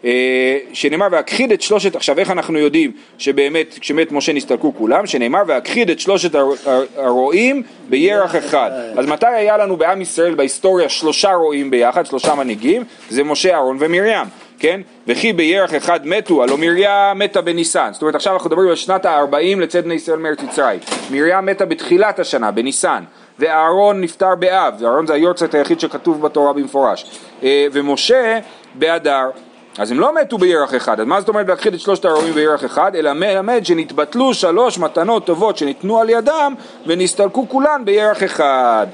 אה, 0.05 0.57
שנאמר 0.73 1.07
והכחיד 1.11 1.51
את 1.51 1.61
שלושת, 1.61 1.95
עכשיו 1.95 2.19
איך 2.19 2.31
אנחנו 2.31 2.59
יודעים 2.59 2.91
שבאמת 3.17 3.77
כשמת 3.81 4.11
משה 4.11 4.33
נסתלקו 4.33 4.73
כולם, 4.77 5.05
שנאמר 5.05 5.41
והכחיד 5.47 5.89
את 5.89 5.99
שלושת 5.99 6.35
הר- 6.35 6.53
הר- 6.65 6.85
הרועים 6.97 7.63
בירח 7.89 8.35
אחד. 8.35 8.71
אז 8.97 9.05
מתי 9.05 9.27
היה 9.27 9.57
לנו 9.57 9.77
בעם 9.77 10.01
ישראל 10.01 10.35
בהיסטוריה 10.35 10.89
שלושה 10.89 11.33
רועים 11.33 11.71
ביחד, 11.71 12.05
שלושה 12.05 12.35
מנהיגים? 12.35 12.83
זה 13.09 13.23
משה, 13.23 13.53
אהרון 13.53 13.77
ומרים. 13.79 14.27
כן? 14.59 14.81
וכי 15.07 15.33
בירח 15.33 15.75
אחד 15.75 16.07
מתו, 16.07 16.43
הלא 16.43 16.57
מרים 16.57 16.89
מתה 17.15 17.41
בניסן. 17.41 17.89
זאת 17.93 18.01
אומרת 18.01 18.15
עכשיו 18.15 18.33
אנחנו 18.33 18.49
מדברים 18.49 18.69
על 18.69 18.75
שנת 18.75 19.05
ה-40 19.05 19.59
לצאת 19.59 19.83
בני 19.83 19.93
ישראל 19.93 20.19
מארץ 20.19 20.41
מצרים. 20.43 20.79
מרים 21.11 21.45
מתה 21.45 21.65
בתחילת 21.65 22.19
השנה, 22.19 22.51
בניסן. 22.51 23.03
ואהרון 23.39 24.01
נפטר 24.01 24.35
באב, 24.35 24.73
ואהרון 24.79 25.07
זה 25.07 25.13
היורצייט 25.13 25.55
היחיד 25.55 25.79
שכתוב 25.79 26.21
בתורה 26.21 26.53
במפורש. 26.53 27.05
אה, 27.43 27.67
ומשה 27.73 28.39
באדר. 28.75 29.29
אז 29.77 29.91
הם 29.91 29.99
לא 29.99 30.15
מתו 30.21 30.37
בירח 30.37 30.75
אחד, 30.75 30.99
אז 30.99 31.07
מה 31.07 31.19
זאת 31.19 31.29
אומרת 31.29 31.47
להכחיד 31.47 31.73
את 31.73 31.79
שלושת 31.79 32.05
הרועים 32.05 32.33
בירח 32.33 32.65
אחד? 32.65 32.95
אלא 32.95 33.13
מלמד 33.13 33.65
שנתבטלו 33.65 34.33
שלוש 34.33 34.77
מתנות 34.77 35.25
טובות 35.25 35.57
שניתנו 35.57 35.99
על 35.99 36.09
ידם 36.09 36.53
ונסתלקו 36.85 37.49
כולן 37.49 37.81
בירח 37.85 38.23
אחד. 38.23 38.87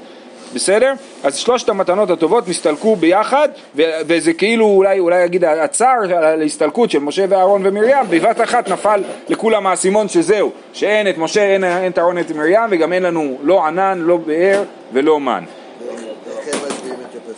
בסדר? 0.54 0.92
אז 1.24 1.36
שלושת 1.36 1.68
המתנות 1.68 2.10
הטובות 2.10 2.48
נסתלקו 2.48 2.96
ביחד 2.96 3.48
ו- 3.76 3.82
וזה 4.06 4.32
כאילו 4.32 4.66
אולי, 4.66 4.98
אולי 4.98 5.24
אגיד 5.24 5.44
הצער 5.44 6.16
על 6.16 6.40
ההסתלקות 6.40 6.90
של 6.90 6.98
משה 6.98 7.24
ואהרון 7.28 7.62
ומרים 7.64 8.06
בבת 8.10 8.40
אחת 8.40 8.68
נפל 8.68 9.02
לכולם 9.28 9.66
האסימון 9.66 10.08
שזהו 10.08 10.52
שאין 10.72 11.08
את 11.08 11.18
משה, 11.18 11.42
אין, 11.42 11.64
אין 11.64 11.92
את 11.92 11.98
אהרון 11.98 12.18
ואת 12.18 12.30
מרים 12.30 12.60
וגם 12.70 12.92
אין 12.92 13.02
לנו 13.02 13.38
לא 13.42 13.66
ענן, 13.66 13.98
לא 14.02 14.16
באר 14.16 14.62
ולא 14.92 15.20
מן 15.20 15.44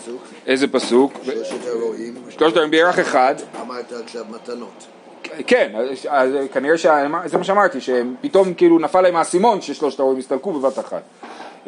הפסוק? 0.07 0.29
איזה 0.47 0.67
פסוק? 0.69 1.12
שלושת 2.38 2.57
הרועים 2.57 2.71
בירח 2.71 3.00
אחד 3.00 3.35
אמרת 3.62 3.93
עכשיו 4.05 4.25
מתנות. 4.31 4.87
כן, 5.47 5.73
אז- 6.09 6.37
כנראה 6.52 6.78
שזה 6.78 7.38
מה 7.38 7.45
שאמרתי, 7.45 7.78
שפתאום 7.81 8.55
כאילו 8.55 8.78
נפל 8.78 9.00
להם 9.00 9.16
האסימון 9.16 9.61
ששלושת 9.61 10.00
ההורים 10.00 10.19
הסתלקו 10.19 10.52
בבת 10.52 10.78
אחת. 10.78 11.02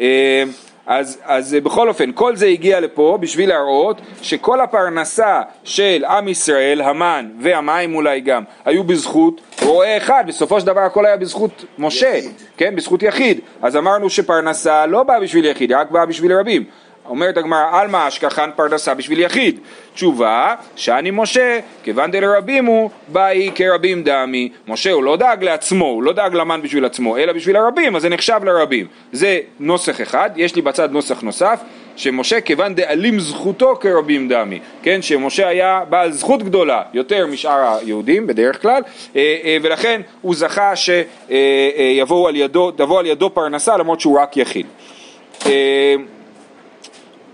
אה, 0.01 0.43
אז, 0.87 1.19
אז 1.25 1.57
בכל 1.63 1.89
אופן, 1.89 2.11
כל 2.15 2.37
זה 2.37 2.47
הגיע 2.47 2.81
לפה 2.81 3.19
בשביל 3.21 3.49
להראות 3.49 3.97
שכל 4.23 4.61
הפרנסה 4.61 5.43
של 5.65 6.05
עם 6.05 6.29
ישראל, 6.29 6.81
המן 6.81 7.31
והמים 7.41 7.95
אולי 7.95 8.21
גם, 8.21 8.43
היו 8.65 8.85
בזכות 8.85 9.41
רועה 9.63 9.97
אחד, 9.97 10.25
בסופו 10.27 10.61
של 10.61 10.67
דבר 10.67 10.81
הכל 10.81 11.07
היה 11.07 11.17
בזכות 11.17 11.65
משה, 11.79 12.09
יחיד. 12.17 12.33
כן, 12.57 12.77
בזכות 12.77 13.03
יחיד. 13.03 13.41
אז 13.63 13.77
אמרנו 13.77 14.11
שפרנסה 14.11 14.87
לא 14.87 15.03
באה 15.03 15.21
בשביל 15.21 15.45
יחיד, 15.45 15.73
רק 15.73 15.91
באה 15.91 16.07
בשביל 16.07 16.33
רבים. 16.33 16.65
אומרת 17.09 17.37
הגמרא, 17.37 17.81
עלמא 17.81 18.09
אשכחן 18.09 18.51
פרנסה 18.57 18.95
בשביל 18.95 19.21
יחיד. 19.21 19.61
תשובה, 19.95 20.55
שאני 20.77 21.11
משה, 21.11 21.59
כיוון 21.83 22.11
דלרבים 22.11 22.67
הוא, 22.67 22.91
באי 23.09 23.51
כרבים 23.55 24.03
דמי. 24.03 24.49
משה 24.69 24.93
הוא 24.93 25.05
לא 25.05 25.17
דאג 25.17 25.45
לעצמו, 25.45 25.85
הוא 25.85 26.03
לא 26.03 26.13
דאג 26.13 26.35
למן 26.35 26.63
בשביל 26.63 26.85
עצמו, 26.85 27.17
אלא 27.17 27.33
בשביל 27.33 27.57
הרבים, 27.57 27.97
אז 27.97 28.03
זה 28.03 28.09
נחשב 28.09 28.41
לרבים. 28.45 28.87
זה 29.13 29.39
נוסח 29.61 30.01
אחד, 30.01 30.31
יש 30.37 30.57
לי 30.57 30.63
בצד 30.63 30.93
נוסח 30.93 31.23
נוסף, 31.23 31.61
שמשה 31.97 32.41
כיוון 32.41 32.75
דאלים 32.75 33.21
זכותו 33.21 33.77
כרבים 33.81 34.29
דמי, 34.29 34.61
כן, 34.83 35.03
שמשה 35.03 35.49
היה 35.49 35.83
בעל 35.89 36.13
זכות 36.13 36.43
גדולה 36.43 36.83
יותר 36.95 37.27
משאר 37.27 37.79
היהודים 37.81 38.27
בדרך 38.27 38.63
כלל, 38.63 38.83
אה, 39.17 39.37
אה, 39.45 39.57
ולכן 39.63 40.01
הוא 40.23 40.35
זכה 40.35 40.73
שיבואו 40.77 42.29
על 42.29 42.37
ידו, 42.37 42.71
תבוא 42.71 43.01
על 43.01 43.07
ידו 43.07 43.31
פרנסה 43.31 43.77
למרות 43.77 44.01
שהוא 44.01 44.21
רק 44.21 44.37
יחיד. 44.37 44.67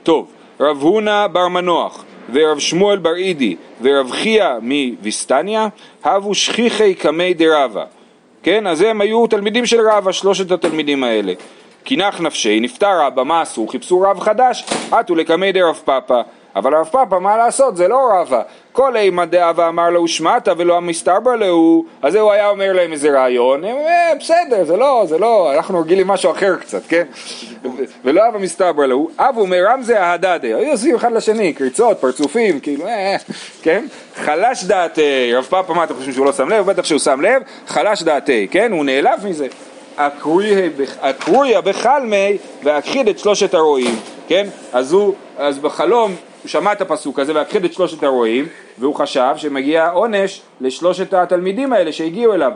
טוב, 0.04 0.26
רב 0.60 0.82
הונא 0.82 1.26
בר 1.26 1.48
מנוח 1.48 2.04
ורב 2.32 2.58
שמואל 2.58 2.98
בר 2.98 3.16
אידי 3.16 3.56
ורב 3.82 4.10
חייא 4.10 4.48
מוויסטניה 4.60 5.68
הבו 6.04 6.34
שכיחי 6.34 6.94
קמי 6.94 7.34
דרבה. 7.34 7.84
כן, 8.42 8.66
אז 8.66 8.80
הם 8.80 9.00
היו 9.00 9.26
תלמידים 9.26 9.66
של 9.66 9.88
רבא, 9.88 10.12
שלושת 10.12 10.50
התלמידים 10.50 11.04
האלה. 11.04 11.32
קינח 11.84 12.20
נפשי, 12.20 12.60
נפטר 12.60 13.00
רבא, 13.00 13.22
מה 13.22 13.40
עשו? 13.40 13.66
חיפשו 13.68 14.00
רב 14.00 14.20
חדש, 14.20 14.64
עטו 14.90 15.14
לקמי 15.14 15.52
דרב 15.52 15.80
פאפא 15.84 16.22
אבל 16.56 16.74
רב 16.74 16.86
פאפא, 16.86 17.14
מה 17.14 17.36
לעשות? 17.36 17.76
זה 17.76 17.88
לא 17.88 18.10
רבא 18.12 18.42
כל 18.72 18.96
אימא 18.96 19.24
דאבה 19.24 19.68
אמר 19.68 19.90
לו 19.90 20.08
שמעת 20.08 20.48
ולא 20.56 20.76
המסתבר 20.76 21.36
לו 21.36 21.84
אז 22.02 22.14
הוא 22.14 22.32
היה 22.32 22.48
אומר 22.48 22.72
להם 22.72 22.92
איזה 22.92 23.10
רעיון 23.10 23.64
הם, 23.64 23.76
אה, 23.76 24.12
בסדר, 24.20 24.64
זה 24.64 24.76
לא, 24.76 25.04
זה 25.08 25.18
לא, 25.18 25.52
אנחנו 25.54 25.80
רגילים 25.80 26.06
משהו 26.06 26.30
אחר 26.30 26.56
קצת, 26.56 26.82
כן? 26.88 27.04
ולא 28.04 28.28
אבא 28.28 28.38
מסתבר 28.38 28.86
לו, 28.86 29.08
אבו 29.18 29.46
מרמזה 29.46 30.02
ההדדה, 30.02 30.56
היו 30.56 30.70
עושים 30.70 30.94
אחד 30.94 31.12
לשני, 31.12 31.52
קריצות, 31.52 31.98
פרצופים, 31.98 32.60
כאילו, 32.60 32.86
אה, 32.86 33.16
כן? 33.62 33.86
חלש 34.16 34.64
דעתי, 34.64 35.34
רב 35.34 35.44
פאפא, 35.44 35.72
מה 35.72 35.84
אתם 35.84 35.94
חושבים 35.94 36.14
שהוא 36.14 36.26
לא 36.26 36.32
שם 36.32 36.48
לב? 36.48 36.66
בטח 36.66 36.84
שהוא 36.84 36.98
שם 36.98 37.20
לב, 37.20 37.42
חלש 37.66 38.02
דעתי, 38.02 38.48
כן? 38.50 38.72
הוא 38.72 38.84
נעלב 38.84 39.26
מזה. 39.26 39.46
אקרויה 41.00 41.60
בחלמי 41.60 42.36
והכחיד 42.62 43.08
את 43.08 43.18
שלושת 43.18 43.54
הרועים, 43.54 43.96
כן? 44.28 44.46
אז 44.72 44.92
הוא, 44.92 45.14
אז 45.38 45.58
בחלום 45.58 46.14
הוא 46.44 46.50
שמע 46.50 46.72
את 46.72 46.80
הפסוק 46.80 47.18
הזה 47.18 47.34
והכחיד 47.34 47.64
את 47.64 47.72
שלושת 47.72 48.02
הרועים 48.02 48.46
והוא 48.78 48.94
חשב 48.94 49.34
שמגיע 49.36 49.88
עונש 49.90 50.40
לשלושת 50.60 51.14
התלמידים 51.14 51.72
האלה 51.72 51.92
שהגיעו 51.92 52.34
אליו. 52.34 52.52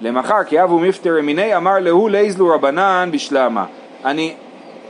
למחר 0.00 0.44
כי 0.44 0.62
אבו 0.62 0.78
מפטר 0.78 1.14
מיני 1.22 1.56
אמר 1.56 1.78
להו 1.80 2.08
לייזלו 2.08 2.48
רבנן 2.54 3.08
בשלמה. 3.12 3.64
אני 4.04 4.34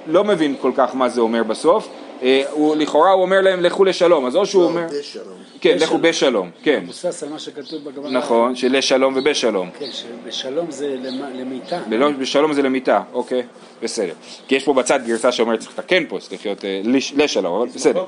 לא 0.07 0.25
מבין 0.25 0.55
כל 0.61 0.71
כך 0.77 0.95
מה 0.95 1.09
זה 1.09 1.21
אומר 1.21 1.43
בסוף. 1.43 1.89
אה, 2.23 2.43
הוא, 2.51 2.77
לכאורה 2.77 3.11
הוא 3.11 3.23
אומר 3.23 3.41
להם 3.41 3.61
לכו 3.61 3.85
לשלום, 3.85 4.27
אז 4.27 4.37
או 4.37 4.47
שהוא 4.47 4.65
אומר... 4.65 4.87
בשלום. 5.01 5.27
כן, 5.61 5.77
לכו 5.81 5.99
בשלום, 5.99 6.51
כן. 6.63 6.81
מבוסס 6.83 7.23
על 7.23 7.29
מה 7.29 7.39
שכתוב 7.39 7.85
בגמרא. 7.85 8.11
נכון, 8.11 8.55
שלשלום 8.57 9.15
ובשלום. 9.17 9.71
כן, 9.79 9.87
שבשלום 9.93 10.71
זה 10.71 10.89
למ- 11.03 11.41
למיתה. 11.41 11.79
בשלום 12.19 12.53
זה 12.53 12.63
למיתה, 12.63 13.01
אוקיי, 13.13 13.43
בסדר. 13.83 14.13
כי 14.49 14.55
יש 14.55 14.65
פה 14.65 14.73
בצד 14.75 15.01
גרסה 15.07 15.33
שאומרת 15.33 15.59
צריך 15.61 15.79
לתקן 15.79 16.05
פה, 16.09 16.19
צריך 16.19 16.47
להיות 16.47 16.65
אה, 16.65 16.81
לש- 16.85 17.13
לשלום, 17.17 17.55
אבל 17.57 17.67
בסדר. 17.67 18.05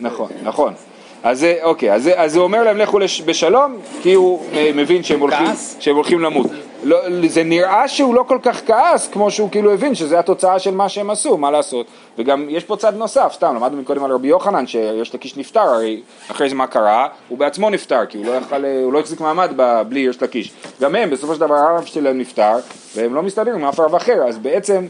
נכון, 0.00 0.28
נכון. 0.42 0.74
אז 1.22 1.46
אוקיי, 1.62 1.92
אז, 1.94 2.36
הוא 2.36 2.44
אומר 2.44 2.62
להם 2.62 2.76
לכו 2.78 2.98
לש, 2.98 3.22
בשלום, 3.22 3.76
כי 4.02 4.14
הוא 4.14 4.42
אה, 4.52 4.70
מבין 4.74 5.02
שהם 5.02 5.20
הולכים, 5.20 5.46
כעס? 5.46 5.76
שהם 5.80 5.94
הולכים 5.96 6.20
למות. 6.20 6.46
לא, 6.84 6.98
זה 7.28 7.42
נראה 7.44 7.88
שהוא 7.88 8.14
לא 8.14 8.24
כל 8.28 8.38
כך 8.42 8.60
כעס 8.66 9.08
כמו 9.12 9.30
שהוא 9.30 9.50
כאילו 9.50 9.72
הבין 9.72 9.94
שזה 9.94 10.18
התוצאה 10.18 10.58
של 10.58 10.70
מה 10.74 10.88
שהם 10.88 11.10
עשו, 11.10 11.36
מה 11.36 11.50
לעשות. 11.50 11.86
וגם 12.18 12.46
יש 12.50 12.64
פה 12.64 12.76
צד 12.76 12.96
נוסף, 12.96 13.32
סתם, 13.34 13.54
למדנו 13.56 13.76
מקודם 13.80 14.04
על 14.04 14.12
רבי 14.12 14.28
יוחנן 14.28 14.66
שיש 14.66 15.14
לקיש 15.14 15.36
נפטר, 15.36 15.60
הרי 15.60 16.00
אחרי 16.30 16.48
זה 16.48 16.54
מה 16.54 16.66
קרה? 16.66 17.08
הוא 17.28 17.38
בעצמו 17.38 17.70
נפטר, 17.70 18.06
כי 18.06 18.18
הוא 18.18 18.26
לא, 18.26 18.32
יכל, 18.32 18.64
הוא 18.84 18.92
לא 18.92 19.00
החזיק 19.00 19.20
מעמד 19.20 19.50
ב- 19.56 19.82
בלי 19.88 20.00
יש 20.00 20.22
לקיש. 20.22 20.50
גם 20.80 20.94
הם, 20.94 21.10
בסופו 21.10 21.34
של 21.34 21.40
דבר 21.40 21.54
הרב 21.54 21.84
שלהם 21.84 22.18
נפטר, 22.18 22.56
והם 22.96 23.14
לא 23.14 23.22
מסתדרים 23.22 23.54
עם 23.54 23.64
אף 23.64 23.80
רב 23.80 23.94
אחר, 23.94 24.22
אז 24.28 24.38
בעצם 24.38 24.86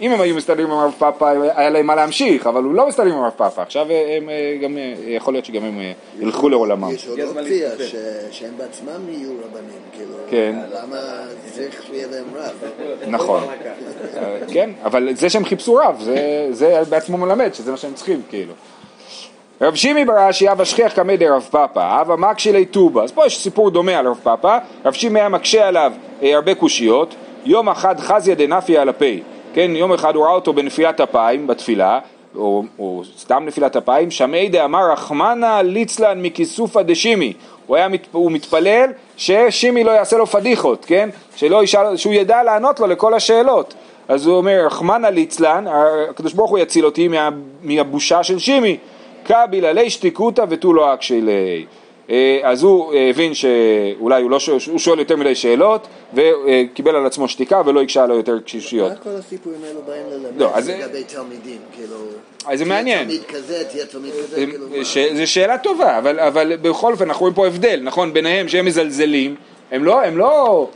אם 0.00 0.12
הם 0.12 0.20
היו 0.20 0.34
מסתדרים 0.34 0.66
עם 0.66 0.78
הרב 0.78 0.94
פאפה 0.98 1.30
היה 1.30 1.70
להם 1.70 1.86
מה 1.86 1.94
להמשיך, 1.94 2.46
אבל 2.46 2.62
הוא 2.62 2.74
לא 2.74 2.88
מסתדר 2.88 3.06
עם 3.06 3.22
הרב 3.22 3.32
פאפה, 3.36 3.62
עכשיו 3.62 3.86
הם 4.16 4.30
אה, 4.30 4.56
גם, 4.62 4.78
אה, 4.78 4.94
יכול 5.06 5.34
להיות 5.34 5.44
שגם 5.44 5.64
הם 5.64 5.80
אה, 5.80 5.92
ילכו 6.18 6.48
לעולמם. 6.48 6.90
יש 6.94 7.08
עוד 7.08 7.20
אופציה 7.20 7.70
שהם 8.30 8.52
בעצמם 8.56 9.08
יהיו 9.08 9.30
רבנים, 9.30 9.80
כאילו, 9.92 10.14
כן. 10.30 10.56
למה 10.74 10.96
צריך 11.52 11.82
שיהיה 11.86 12.06
להם 12.10 12.24
רב? 12.34 12.70
נכון, 13.06 13.42
אה, 14.16 14.38
כן, 14.52 14.70
אבל 14.84 15.08
זה 15.14 15.30
שהם 15.30 15.44
חיפשו 15.44 15.74
רב, 15.74 16.00
זה, 16.00 16.46
זה 16.50 16.80
בעצמו 16.88 17.16
מלמד 17.16 17.54
שזה 17.54 17.70
מה 17.70 17.76
שהם 17.76 17.94
צריכים, 17.94 18.22
כאילו. 18.28 18.52
רב 19.62 19.74
שימי 19.74 20.04
ברש"י 20.04 20.52
אב 20.52 20.60
אשכח 20.60 20.92
קמא 20.94 21.16
דרב 21.16 21.48
פאפא, 21.50 22.00
אב 22.00 22.10
המקשי 22.10 22.52
לי 22.52 22.66
טובה. 22.66 23.04
אז 23.04 23.12
פה 23.12 23.26
יש 23.26 23.42
סיפור 23.42 23.70
דומה 23.70 23.98
על 23.98 24.06
רב 24.06 24.20
פאפא, 24.22 24.58
רב 24.84 24.92
שימי 24.92 25.20
היה 25.20 25.28
מקשה 25.28 25.68
עליו 25.68 25.92
אה, 26.22 26.34
הרבה 26.34 26.54
קושיות, 26.54 27.14
יום 27.44 27.68
אחד 27.68 28.00
חזיה 28.00 28.34
דנפיה 28.34 28.82
על 28.82 28.88
הפה, 28.88 29.04
כן, 29.54 29.70
יום 29.74 29.92
אחד 29.92 30.14
הוא 30.14 30.24
ראה 30.24 30.32
אותו 30.32 30.52
בנפילת 30.52 31.00
אפיים 31.00 31.46
בתפילה, 31.46 31.98
או, 32.36 32.62
או 32.78 33.02
סתם 33.18 33.44
נפילת 33.46 33.76
אפיים, 33.76 34.10
שמעי 34.10 34.48
דאמר 34.48 34.92
רחמנא 34.92 35.60
ליצלן 35.64 36.22
מכיסופא 36.22 36.82
דשימי, 36.82 37.32
הוא, 37.66 37.76
היה, 37.76 37.88
הוא 38.12 38.32
מתפלל 38.32 38.90
ששימי 39.16 39.84
לא 39.84 39.90
יעשה 39.90 40.16
לו 40.16 40.26
פדיחות, 40.26 40.84
כן, 40.84 41.08
שלא 41.36 41.64
ישאל, 41.64 41.96
שהוא 41.96 42.12
ידע 42.12 42.42
לענות 42.42 42.80
לו 42.80 42.86
לכל 42.86 43.14
השאלות. 43.14 43.74
אז 44.08 44.26
הוא 44.26 44.36
אומר, 44.36 44.62
רחמנא 44.66 45.06
ליצלן, 45.06 45.64
הקדוש 46.10 46.32
ברוך 46.32 46.50
הוא 46.50 46.58
יציל 46.58 46.84
אותי 46.84 47.08
מה, 47.08 47.28
מהבושה 47.62 48.22
של 48.22 48.38
שימי. 48.38 48.76
קביל 49.24 49.64
עלי 49.64 49.90
שתיקותא 49.90 50.44
ותו 50.48 50.72
לא 50.72 50.94
אקשי 50.94 51.20
ליה. 51.20 51.64
אה, 52.10 52.40
אז 52.42 52.62
הוא 52.62 52.94
אה, 52.94 53.08
הבין 53.10 53.34
שאולי 53.34 54.22
הוא, 54.22 54.30
לא 54.30 54.40
שואל, 54.40 54.58
הוא 54.70 54.78
שואל 54.78 54.98
יותר 54.98 55.16
מדי 55.16 55.34
שאלות 55.34 55.86
וקיבל 56.14 56.96
על 56.96 57.06
עצמו 57.06 57.28
שתיקה 57.28 57.62
ולא 57.66 57.82
הקשה 57.82 58.06
לו 58.06 58.16
יותר 58.16 58.40
קשישיות. 58.40 58.90
מה 58.92 58.96
כל 58.98 59.10
הסיפורים 59.18 59.58
האלו 59.68 59.80
באים 59.86 60.02
ללמד 60.10 60.40
לא, 60.40 60.50
אז 60.54 60.64
זה- 60.64 60.76
לגבי 60.78 61.04
תלמידים, 61.04 61.58
כאילו, 61.76 61.96
אז 62.46 62.58
זה 62.58 62.64
תהיה 62.64 62.76
מעניין. 62.76 63.04
תלמיד 63.04 63.22
כזה, 63.24 63.64
תהיה 63.70 63.86
תלמיד 63.86 64.12
כזה, 64.12 64.26
זה- 64.40 64.46
כאילו, 64.46 64.66
מה? 64.78 64.84
ש- 64.84 64.98
זה 65.14 65.26
שאלה 65.26 65.58
טובה, 65.58 65.98
אבל, 65.98 66.20
אבל 66.20 66.56
בכל 66.62 66.92
אופן 66.92 67.04
אנחנו 67.04 67.20
רואים 67.20 67.34
פה 67.34 67.46
הבדל, 67.46 67.80
נכון? 67.82 68.12
ביניהם 68.12 68.48
שהם 68.48 68.64
מזלזלים, 68.64 69.34
הם 69.72 69.84
לא, 69.84 70.02
הם 70.02 70.18
לא, 70.18 70.68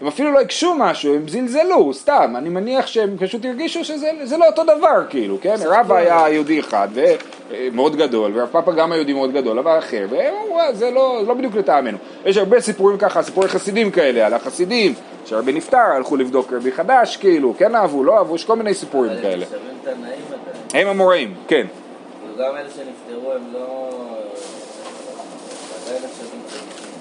הם 0.00 0.06
אפילו 0.06 0.32
לא 0.32 0.40
הקשו 0.40 0.74
משהו, 0.78 1.14
הם 1.14 1.28
זלזלו, 1.28 1.94
סתם, 1.94 2.34
אני 2.38 2.48
מניח 2.48 2.86
שהם 2.86 3.16
פשוט 3.18 3.44
הרגישו 3.44 3.84
שזה 3.84 4.10
זה 4.24 4.36
לא 4.36 4.46
אותו 4.46 4.62
דבר, 4.64 5.04
כאילו, 5.10 5.38
כן? 5.42 5.54
רבא 5.66 5.96
היה 5.96 6.24
יהודי 6.30 6.60
אחד, 6.60 6.88
ומאוד 7.52 7.96
גדול, 7.96 8.32
והרב 8.36 8.48
פאפה 8.52 8.72
גם 8.72 8.92
היה 8.92 8.98
יהודי 8.98 9.12
מאוד 9.12 9.32
גדול, 9.32 9.58
אבל 9.58 9.78
אחר, 9.78 10.06
והם 10.10 10.34
אמרו, 10.46 10.60
"אה, 10.60 10.72
זה 10.74 10.90
לא, 10.90 11.22
לא 11.26 11.34
בדיוק 11.34 11.54
לטעמנו. 11.54 11.98
יש 12.24 12.36
הרבה 12.36 12.60
סיפורים 12.60 12.98
ככה, 12.98 13.22
סיפורי 13.22 13.48
חסידים 13.48 13.90
כאלה, 13.90 14.26
על 14.26 14.34
החסידים, 14.34 14.94
שהרבי 15.26 15.52
נפטר, 15.52 15.78
הלכו 15.78 16.16
לבדוק 16.16 16.52
רבי 16.52 16.72
חדש, 16.72 17.16
כאילו, 17.16 17.54
כן 17.58 17.74
אהבו, 17.74 18.04
לא 18.04 18.18
אהבו, 18.18 18.34
יש 18.34 18.44
כל 18.44 18.56
מיני 18.56 18.74
סיפורים 18.74 19.12
כאלה. 19.22 19.46
הם 20.74 20.86
המוראים, 20.88 21.34
כן. 21.48 21.66
גם 22.38 22.56
אלה 22.56 22.68
שנפטרו 22.76 23.32
הם 23.32 23.42
לא... 23.52 23.88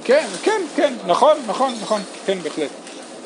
כן, 0.04 0.26
כן, 0.44 0.62
כן, 0.76 0.94
נכון, 1.08 1.38
נכון, 1.48 1.74
נכון, 1.82 2.02
כן, 2.26 2.38
בהחלט. 2.44 2.70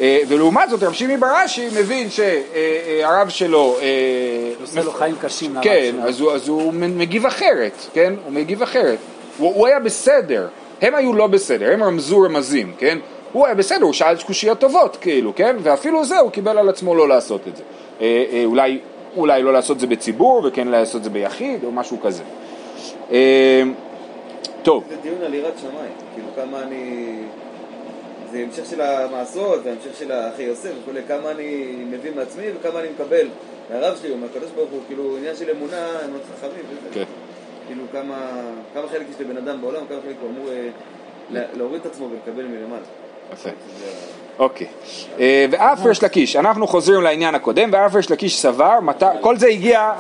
אה, 0.02 0.20
ולעומת 0.28 0.70
זאת, 0.70 0.84
רב 0.84 0.94
שימי 0.94 1.18
בראשי 1.18 1.68
מבין 1.80 2.08
שהרב 2.10 3.30
שלו... 3.30 3.78
אה, 3.82 3.86
עושה 4.62 4.84
לו 4.84 4.92
חיים 4.92 5.16
קשים 5.22 5.54
לרב 5.54 5.64
כן, 5.64 5.92
שלו. 5.92 6.08
אז 6.08 6.22
הוא, 6.22 6.32
אז 6.32 6.48
הוא 6.48 6.74
מגיב 6.74 7.26
אחרת, 7.26 7.74
כן? 7.94 8.14
הוא 8.26 8.34
מגיב 8.34 8.62
אחרת. 8.62 8.98
הוא, 9.38 9.54
הוא 9.56 9.68
היה 9.68 9.80
בסדר, 9.80 10.48
הם 10.82 10.96
היו 10.96 11.14
לא 11.14 11.28
בסדר, 11.28 11.74
הם 11.74 11.84
רמזו 11.84 12.22
רמזים, 12.22 12.74
כן? 12.78 12.98
הוא 13.32 13.46
היה 13.46 13.56
בסדר, 13.56 13.84
הוא 13.84 13.94
שאל 13.94 14.16
קושיות 14.28 14.60
טובות, 14.60 14.98
כאילו, 15.02 15.36
כן? 15.36 15.56
ואפילו 15.60 16.06
זה, 16.06 16.20
הוא 16.20 16.32
קיבל 16.32 16.58
על 16.58 16.70
עצמו 16.70 16.96
לא 16.96 17.08
לעשות 17.08 17.48
את 17.48 17.56
זה. 17.56 17.64
אה, 18.02 18.24
אה, 18.32 18.42
אולי, 18.46 18.80
אולי 19.18 19.44
לא 19.44 19.54
לעשות 19.54 19.76
את 19.76 19.80
זה 19.80 19.88
בציבור, 19.88 20.42
וכן 20.48 20.68
לעשות 20.68 20.96
את 20.96 21.04
זה 21.04 21.10
ביחיד, 21.10 21.64
או 21.64 21.72
משהו 21.72 21.98
כזה. 22.02 22.24
אה, 23.12 23.64
טוב, 24.64 24.84
זה 24.90 24.96
דיון 25.02 25.22
על 25.26 25.34
יראת 25.34 25.54
שמיים, 25.58 25.92
כאילו 26.14 26.28
כמה 26.36 26.62
אני... 26.62 27.16
זה 28.32 28.38
המשך 28.38 28.66
של 28.70 28.82
המעשרות 28.82 29.60
והמשך 29.64 30.00
של 30.00 30.12
אחי 30.12 30.44
יוסף 30.44 30.70
וכולי, 30.82 31.02
כמה 31.08 31.32
אני 31.32 31.66
מביא 31.92 32.12
מעצמי 32.16 32.44
וכמה 32.60 32.80
אני 32.80 32.88
מקבל 32.90 33.28
מהרב 33.72 33.98
שלי 34.02 34.12
או 34.12 34.18
מהקדוש 34.18 34.52
ברוך 34.56 34.70
הוא, 34.72 34.80
כאילו 34.88 35.18
עניין 35.18 35.36
של 35.36 35.50
אמונה, 35.50 35.88
הם 36.04 36.10
מאוד 36.12 36.22
חכמים 36.38 36.64
וזה. 36.70 36.90
כן. 36.94 37.04
כאילו 37.68 37.84
כמה, 37.92 38.16
כמה 38.74 38.88
חלק 38.92 39.06
יש 39.10 39.22
לבן 39.22 39.38
אדם 39.38 39.62
בעולם, 39.62 39.82
כמה 39.90 39.98
חלק 40.08 40.16
הוא 40.22 40.30
אמור 40.30 40.50
אה, 40.52 40.68
לה- 41.30 41.42
להוריד 41.58 41.82
את 41.82 41.86
עצמו 41.86 42.10
ולקבל. 42.12 42.46
יפה. 43.34 43.50
זה 43.80 43.86
אוקיי. 44.40 44.68
אה, 45.20 45.46
ואף 45.52 45.86
ריש 45.86 46.04
לקיש, 46.04 46.36
אנחנו 46.36 46.68
חוזרים 46.68 47.02
לעניין 47.02 47.36
הקודם, 47.36 47.70
ואף 47.74 47.96
ריש 47.96 48.12
לקיש 48.12 48.42
סבר, 48.42 48.80
כל 49.22 49.38
זה 49.38 49.48
הגיע, 49.48 49.92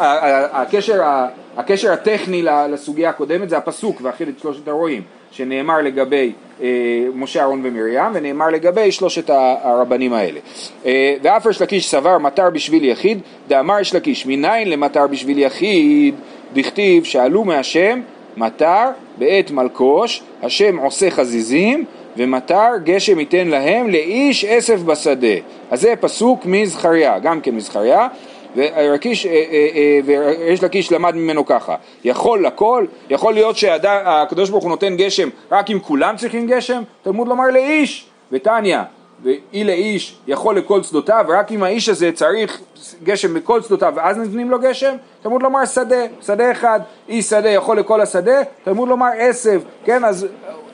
הקשר, 1.58 1.91
הטכני 1.91 2.41
לסוגיה 2.43 3.10
הקודמת 3.10 3.50
זה 3.50 3.58
הפסוק 3.58 3.97
ואכיל 4.02 4.30
את 4.30 4.39
שלושת 4.39 4.67
הרועים, 4.67 5.04
שנאמר 5.36 5.82
לגבי 5.82 6.32
אה, 6.62 6.67
משה 7.15 7.41
אהרון 7.41 7.62
ומרים, 7.63 8.04
ונאמר 8.13 8.50
לגבי 8.50 8.91
שלושת 8.91 9.30
הרבנים 9.63 10.13
האלה. 10.13 10.39
אה, 10.86 11.15
ואף 11.21 11.45
ריש 11.45 11.62
לקיש 11.62 11.89
סבר 11.89 12.17
מטר 12.17 12.50
בשביל 12.50 12.84
יחיד, 12.86 13.19
דאמר 13.48 13.76
ריש 13.76 13.95
לקיש, 13.95 14.26
מניין 14.26 14.69
למטר 14.69 15.08
בשביל 15.08 15.39
יחיד, 15.39 16.15
דכתיב 16.54 17.04
שאלו 17.04 17.43
מהשם 17.43 18.02
מטר 18.38 18.86
בעת 19.17 19.52
מלקוש, 19.52 20.24
השם 20.43 20.78
עושה 20.78 21.10
חזיזים, 21.12 21.86
ומטר 22.17 22.69
גשם 22.84 23.19
ייתן 23.19 23.48
להם 23.48 23.89
לאיש 23.89 24.45
עשב 24.45 24.86
בשדה. 24.86 25.36
אז 25.71 25.82
זה 25.82 25.93
פסוק 26.00 26.45
מזכריה, 26.45 27.19
גם 27.19 27.41
כן 27.41 27.56
מזכריה, 27.56 28.08
ורקיש, 28.56 29.26
אה, 29.26 29.32
אה, 29.32 30.00
אה, 30.48 30.54
לקיש 30.63 30.91
למד 30.91 31.15
ממנו 31.15 31.46
ככה, 31.46 31.76
יכול 32.04 32.46
לכל, 32.46 32.86
יכול 33.10 33.34
להיות 33.34 33.58
שהקדוש 33.58 34.50
ברוך 34.50 34.63
הוא 34.63 34.70
נותן 34.70 34.96
גשם 34.96 35.30
רק 35.52 35.70
אם 35.70 35.80
כולם 35.80 36.15
צריכים 36.18 36.48
גשם, 36.48 36.84
תלמוד 37.04 37.28
לומר 37.28 37.48
לאיש, 37.48 38.06
ותניא, 38.32 38.80
ואי 39.24 39.63
לאיש 39.63 40.15
יכול 40.28 40.58
לכל 40.58 40.84
שדותיו, 40.84 41.26
רק 41.28 41.52
אם 41.52 41.63
האיש 41.63 41.89
הזה 41.89 42.12
צריך 42.12 42.62
גשם 43.04 43.34
בכל 43.34 43.62
שדותיו 43.62 43.94
ואז 43.96 44.18
נותנים 44.18 44.52
לו 44.52 44.60
גשם, 44.60 44.96
תלמוד 45.22 45.44
לומר 45.44 45.65
שדה, 45.65 46.06
שדה 46.22 46.52
אחד, 46.52 46.80
איש 47.10 47.26
שדה 47.26 47.50
יכול 47.50 47.80
לכל 47.80 48.02
השדה, 48.02 48.41
תלמוד 48.63 48.89
לומר 48.89 49.10
עשב, 49.18 49.62
כן, 49.86 50.06
אז 50.06 50.28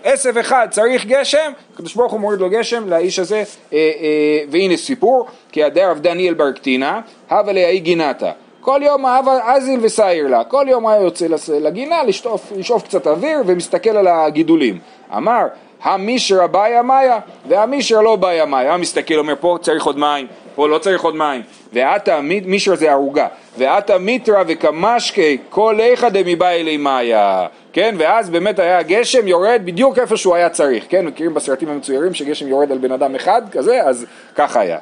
עשב 0.03 0.37
אחד 0.37 0.67
צריך 0.69 1.05
גשם, 1.05 1.51
הקדוש 1.73 1.95
ברוך 1.95 2.11
הוא 2.11 2.19
מוריד 2.19 2.39
לו 2.39 2.49
גשם 2.49 2.89
לאיש 2.89 3.19
הזה, 3.19 3.37
אה, 3.37 3.43
אה, 3.73 4.43
והנה 4.51 4.77
סיפור, 4.77 5.27
כי 5.51 5.63
הדר 5.63 5.91
רב 5.91 5.99
דניאל 5.99 6.33
בר 6.33 6.51
קטינה, 6.51 7.01
הווה 7.29 7.53
להאי 7.53 7.79
גינתה. 7.79 8.31
כל 8.61 8.79
יום 8.83 9.05
אהבה 9.05 9.39
אזיל 9.43 9.79
וסייר 9.83 10.27
לה, 10.27 10.43
כל 10.43 10.65
יום 10.69 10.87
היה 10.87 11.01
יוצא 11.01 11.27
לגינה 11.61 12.03
לשטוף, 12.03 12.51
לשאוף 12.55 12.83
קצת 12.83 13.07
אוויר 13.07 13.37
ומסתכל 13.45 13.89
על 13.89 14.07
הגידולים. 14.07 14.79
אמר, 15.17 15.47
המישרא 15.83 16.47
באיה 16.47 16.81
מאיה 16.81 17.19
והמישרא 17.47 18.01
לא 18.01 18.15
באיה 18.15 18.45
מאיה. 18.45 18.73
המסתכל 18.73 19.13
אומר 19.13 19.33
פה 19.39 19.57
צריך 19.61 19.85
עוד 19.85 19.97
מים, 19.97 20.27
פה 20.55 20.67
לא 20.67 20.77
צריך 20.77 21.03
עוד 21.03 21.15
מים. 21.15 21.41
ועתה 21.73 22.21
מי- 22.21 22.41
מישרא 22.45 22.75
זה 22.75 22.91
ערוגה. 22.91 23.27
ועתה 23.57 23.97
מיתרא 23.97 24.43
וקמשקי 24.47 25.37
כל 25.49 25.79
איכא 25.79 26.09
דמיבאי 26.09 26.61
אלי 26.61 26.77
מאיה. 26.77 27.47
כן, 27.73 27.95
ואז 27.97 28.29
באמת 28.29 28.59
היה 28.59 28.77
הגשם 28.77 29.27
יורד 29.27 29.61
בדיוק 29.65 29.99
איפה 29.99 30.17
שהוא 30.17 30.35
היה 30.35 30.49
צריך, 30.49 30.83
כן, 30.89 31.05
מכירים 31.05 31.33
בסרטים 31.33 31.69
המצוירים 31.69 32.13
שגשם 32.13 32.47
יורד 32.47 32.71
על 32.71 32.77
בן 32.77 32.91
אדם 32.91 33.15
אחד 33.15 33.41
כזה, 33.51 33.83
אז 33.83 34.05
ככה 34.35 34.59
היה. 34.59 34.77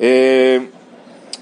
אה, 0.00 0.56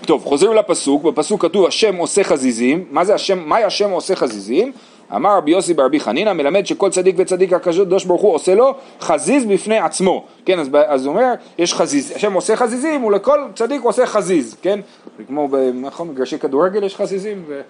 טוב, 0.07 0.24
חוזרים 0.24 0.52
לפסוק, 0.55 1.02
בפסוק 1.02 1.42
כתוב 1.42 1.66
השם 1.66 1.96
עושה 1.96 2.24
חזיזים, 2.24 2.85
מה 2.90 3.05
זה 3.05 3.14
השם, 3.14 3.38
מהי 3.38 3.64
השם 3.64 3.90
עושה 3.90 4.16
חזיזים? 4.16 4.72
אמר 5.16 5.37
רבי 5.37 5.51
יוסי 5.51 5.75
ברבי 5.75 6.01
חנינא, 6.01 6.33
מלמד 6.33 6.66
שכל 6.66 6.90
צדיק 6.90 7.14
וצדיק 7.18 7.53
הקדוש 7.53 8.05
ברוך 8.05 8.22
הוא 8.22 8.35
עושה 8.35 8.55
לו 8.55 8.75
חזיז 9.01 9.44
בפני 9.44 9.79
עצמו, 9.79 10.25
כן, 10.44 10.59
אז, 10.59 11.07
הוא 11.07 11.14
אומר, 11.14 11.33
יש 11.59 11.75
חזיז, 11.75 12.12
השם 12.16 12.33
עושה 12.33 12.57
חזיזים, 12.57 13.05
ולכל 13.05 13.40
צדיק 13.55 13.83
עושה 13.83 14.07
חזיז, 14.07 14.57
כן, 14.62 14.81
כמו 15.27 15.48
נכון, 15.75 16.09
במגרשי 16.09 16.38
כדורגל 16.38 16.85
יש 16.85 16.96
חזיזים, 16.96 17.44
ו... 17.48 17.61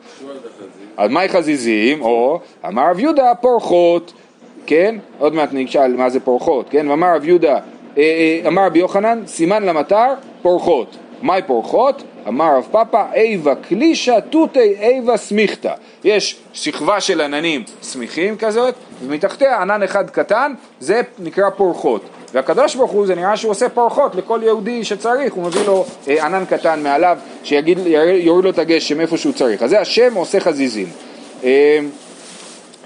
אז 0.96 1.10
מהי 1.10 1.28
חזיזים? 1.28 2.02
או, 2.02 2.40
אמר 2.66 2.90
רב 2.90 2.98
יהודה 2.98 3.34
פורחות, 3.40 4.12
כן, 4.66 4.94
עוד 5.18 5.34
מעט 5.34 5.48
נשאל 5.52 5.96
מה 5.96 6.10
זה 6.10 6.20
פורחות, 6.20 6.66
כן, 6.70 6.88
ואמר 6.88 7.14
רב 7.16 7.24
יהודה, 7.24 7.54
אה, 7.54 7.60
אה, 7.98 8.48
אמר 8.48 8.66
רבי 8.66 8.78
יוחנן, 8.78 9.22
סימן 9.26 9.62
למטר, 9.62 10.14
פורחות. 10.42 10.96
מהי 11.22 11.42
פורחות? 11.42 12.02
אמר 12.28 12.56
רב 12.56 12.68
פאפא, 12.70 13.04
איבה 13.14 13.54
קלישא 13.54 14.18
תותי 14.30 14.74
איבה 14.80 15.16
סמיכתא. 15.16 15.72
יש 16.04 16.36
שכבה 16.52 17.00
של 17.00 17.20
עננים 17.20 17.64
סמיכים 17.82 18.36
כזאת, 18.36 18.74
ומתחתיה 19.02 19.62
ענן 19.62 19.82
אחד 19.82 20.10
קטן, 20.10 20.52
זה 20.80 21.00
נקרא 21.18 21.50
פורחות. 21.50 22.02
והקדוש 22.32 22.74
ברוך 22.74 22.90
הוא 22.90 23.06
זה 23.06 23.14
נראה 23.14 23.36
שהוא 23.36 23.50
עושה 23.50 23.68
פרחות 23.68 24.14
לכל 24.14 24.40
יהודי 24.42 24.84
שצריך, 24.84 25.34
הוא 25.34 25.44
מביא 25.44 25.62
לו 25.66 25.84
אה, 26.08 26.26
ענן 26.26 26.44
קטן 26.44 26.82
מעליו 26.82 27.18
שיגיד, 27.44 27.78
יוריד 28.20 28.44
לו 28.44 28.50
את 28.50 28.58
הגשם 28.58 29.00
איפה 29.00 29.16
שהוא 29.16 29.32
צריך, 29.32 29.62
אז 29.62 29.70
זה 29.70 29.80
השם 29.80 30.14
עושה 30.14 30.40
חזיזים. 30.40 30.86
אה, 31.44 31.78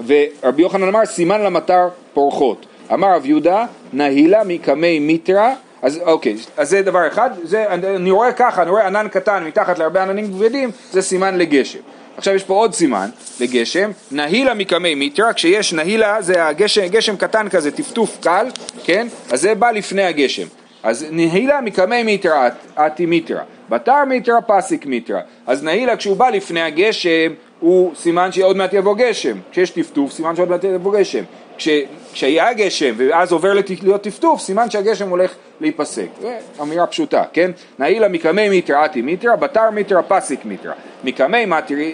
ורבי 0.07 0.62
יוחנן 0.62 0.88
אמר 0.88 1.07
סימן 1.07 1.40
למטר 1.40 1.88
פורחות. 2.14 2.66
אמר 2.92 3.16
רב 3.16 3.27
יהודה 3.27 3.66
נהילה 3.92 4.44
מקמי 4.44 4.99
מיטרא 4.99 5.51
אז 5.83 6.01
אוקיי, 6.07 6.37
אז 6.57 6.71
זה 6.71 6.83
דבר 6.83 7.09
אחד, 7.09 7.31
זה, 7.43 7.67
אני 7.73 8.11
רואה 8.11 8.33
ככה, 8.33 8.62
אני 8.62 8.71
רואה 8.71 8.87
ענן 8.87 9.09
קטן 9.09 9.45
מתחת 9.45 9.79
להרבה 9.79 10.03
עננים 10.03 10.33
כבדים, 10.33 10.71
זה 10.91 11.03
סימן 11.03 11.39
לגשם. 11.39 11.79
עכשיו 12.17 12.35
יש 12.35 12.45
פה 12.45 12.55
עוד 12.55 12.75
סימן 12.75 13.09
לגשם, 13.41 13.91
נהילה 14.11 14.55
מקמי 14.55 14.95
מיטרא, 14.95 15.33
כשיש 15.33 15.73
נהילה 15.73 16.23
זה 16.23 16.47
הגשם, 16.47 16.87
גשם 16.87 17.17
קטן 17.17 17.49
כזה, 17.49 17.71
טפטוף 17.71 18.19
קל, 18.21 18.47
כן? 18.85 19.07
אז 19.31 19.41
זה 19.41 19.55
בא 19.55 19.71
לפני 19.71 20.03
הגשם. 20.03 20.47
אז 20.83 21.07
נהילה 21.11 21.61
מקמי 21.61 22.03
מיטרא, 22.03 22.49
אתי 22.75 23.07
מיטרא, 23.07 23.41
בתר 23.69 24.05
מיטרא 24.05 24.35
פסיק 24.47 24.87
מיטרא. 24.87 25.21
אז 25.47 25.65
נהילה 25.65 25.97
כשהוא 25.97 26.17
בא 26.17 26.29
לפני 26.29 26.62
הגשם, 26.62 27.33
הוא 27.61 27.95
סימן 27.95 28.33
שעוד 28.33 28.57
מעט 28.57 28.73
יבוא 28.73 28.95
גשם. 28.97 29.39
כשיש 29.51 29.71
טפטוף, 29.71 30.12
סימן 30.12 30.37
שעוד 30.37 30.49
מעט 30.49 30.65
יבוא 30.65 30.99
גשם. 30.99 31.25
כש, 31.59 31.69
כשהיה 32.12 32.53
גשם 32.53 32.95
ואז 32.97 33.33
עובר 33.33 33.53
להיות 33.83 34.03
טפטוף, 34.03 34.40
סימן 34.40 34.71
שהגשם 34.71 35.09
הולך 35.09 35.35
להיפסק. 35.61 36.07
זו 36.21 36.29
אמירה 36.62 36.87
פשוטה, 36.87 37.23
כן? 37.33 37.51
נעילה 37.79 38.09
מקמי 38.09 38.49
מיתרא 38.49 38.85
אתי 38.85 39.03
מיתרא, 39.03 39.37
בתר 39.37 39.71
מיתרא 39.71 40.01
פסיק 40.09 40.45
מיתרא. 40.45 40.73
מקמי 41.05 41.47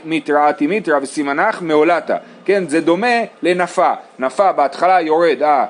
מיתרא 0.05 0.51
אתי 0.51 0.67
מיתרא 0.67 0.99
וסימנך 1.03 1.63
מעולתה. 1.63 2.17
כן, 2.45 2.69
זה 2.69 2.81
דומה 2.81 3.17
לנפה. 3.43 3.93
נפה 4.19 4.53
בהתחלה 4.53 5.01
יורד 5.01 5.43
אה, 5.43 5.65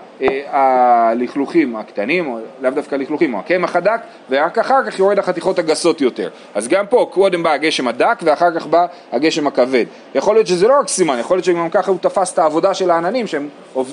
הלכלוכים 0.51 1.77
הקטנים, 1.77 2.27
או 2.27 2.39
לאו 2.61 2.71
דווקא 2.71 2.97
לכלוכים, 2.97 3.35
או 3.35 3.39
הקמח 3.39 3.77
הדק, 3.77 4.01
ורק 4.31 4.59
אחר 4.59 4.81
כך 4.87 4.99
יורד 4.99 5.19
החתיכות 5.19 5.59
הגסות 5.59 6.01
יותר. 6.01 6.31
אז 6.55 6.69
גם 6.69 6.87
פה 6.87 7.09
קודם 7.13 7.43
בא 7.43 7.53
הגשם 7.53 7.89
הדק 7.89 8.19
ואחר 8.23 8.59
כך 8.59 8.67
בא 8.67 8.87
הגשם 9.13 9.47
הכבד. 9.47 9.85
יכול 10.15 10.35
להיות 10.35 10.47
שזה 10.47 10.69
לא 10.69 10.81
רק 10.81 10.89
סימן, 10.89 11.19
יכול 11.19 11.37
להיות 11.37 11.45
שגם 11.45 11.71
ככה 11.71 11.91
הוא 11.91 11.99
תפס 11.99 12.33
את 12.33 12.39
העבודה 12.39 12.75
של 12.75 12.91
העננים 12.91 13.27
שהם 13.27 13.49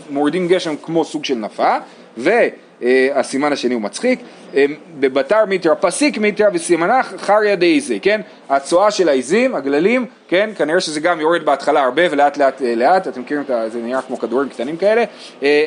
מורידים 0.10 0.48
גשם 0.48 0.76
כמו 0.76 1.06
סוג 1.06 1.26
של 1.26 1.36
נפה, 1.36 1.76
ו... 2.18 2.32
אה, 2.84 3.10
הסימן 3.14 3.54
השני 3.54 3.74
הוא 3.74 3.82
מצחיק, 3.82 4.20
אה, 4.56 4.66
בבתר 5.00 5.46
מיתרא 5.46 5.74
פסיק 5.80 6.18
מיתרא 6.18 6.48
וסימנך 6.54 7.14
חריה 7.18 7.56
דאיזי, 7.56 8.00
כן? 8.00 8.22
הצואה 8.50 8.92
של 8.92 9.10
העיזים, 9.10 9.56
הגללים, 9.56 10.06
כן? 10.28 10.50
כנראה 10.58 10.80
שזה 10.80 11.00
גם 11.00 11.20
יורד 11.22 11.46
בהתחלה 11.46 11.84
הרבה 11.84 12.02
ולאט 12.12 12.38
לאט 12.38 12.62
אה, 12.62 12.76
לאט, 12.76 13.08
אתם 13.08 13.22
מכירים 13.22 13.44
את 13.50 13.72
זה 13.72 13.80
נראה 13.82 14.02
כמו 14.02 14.20
כדורים 14.20 14.50
קטנים 14.50 14.78
כאלה, 14.78 15.04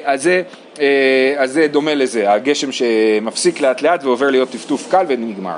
אז 0.04 0.22
זה, 0.22 0.42
אז 1.36 1.52
זה 1.52 1.66
דומה 1.66 1.94
לזה, 1.94 2.32
הגשם 2.32 2.72
שמפסיק 2.72 3.60
לאט 3.60 3.82
לאט 3.82 4.04
ועובר 4.04 4.30
להיות 4.30 4.50
טפטוף 4.50 4.90
קל 4.90 5.04
ונגמר. 5.08 5.56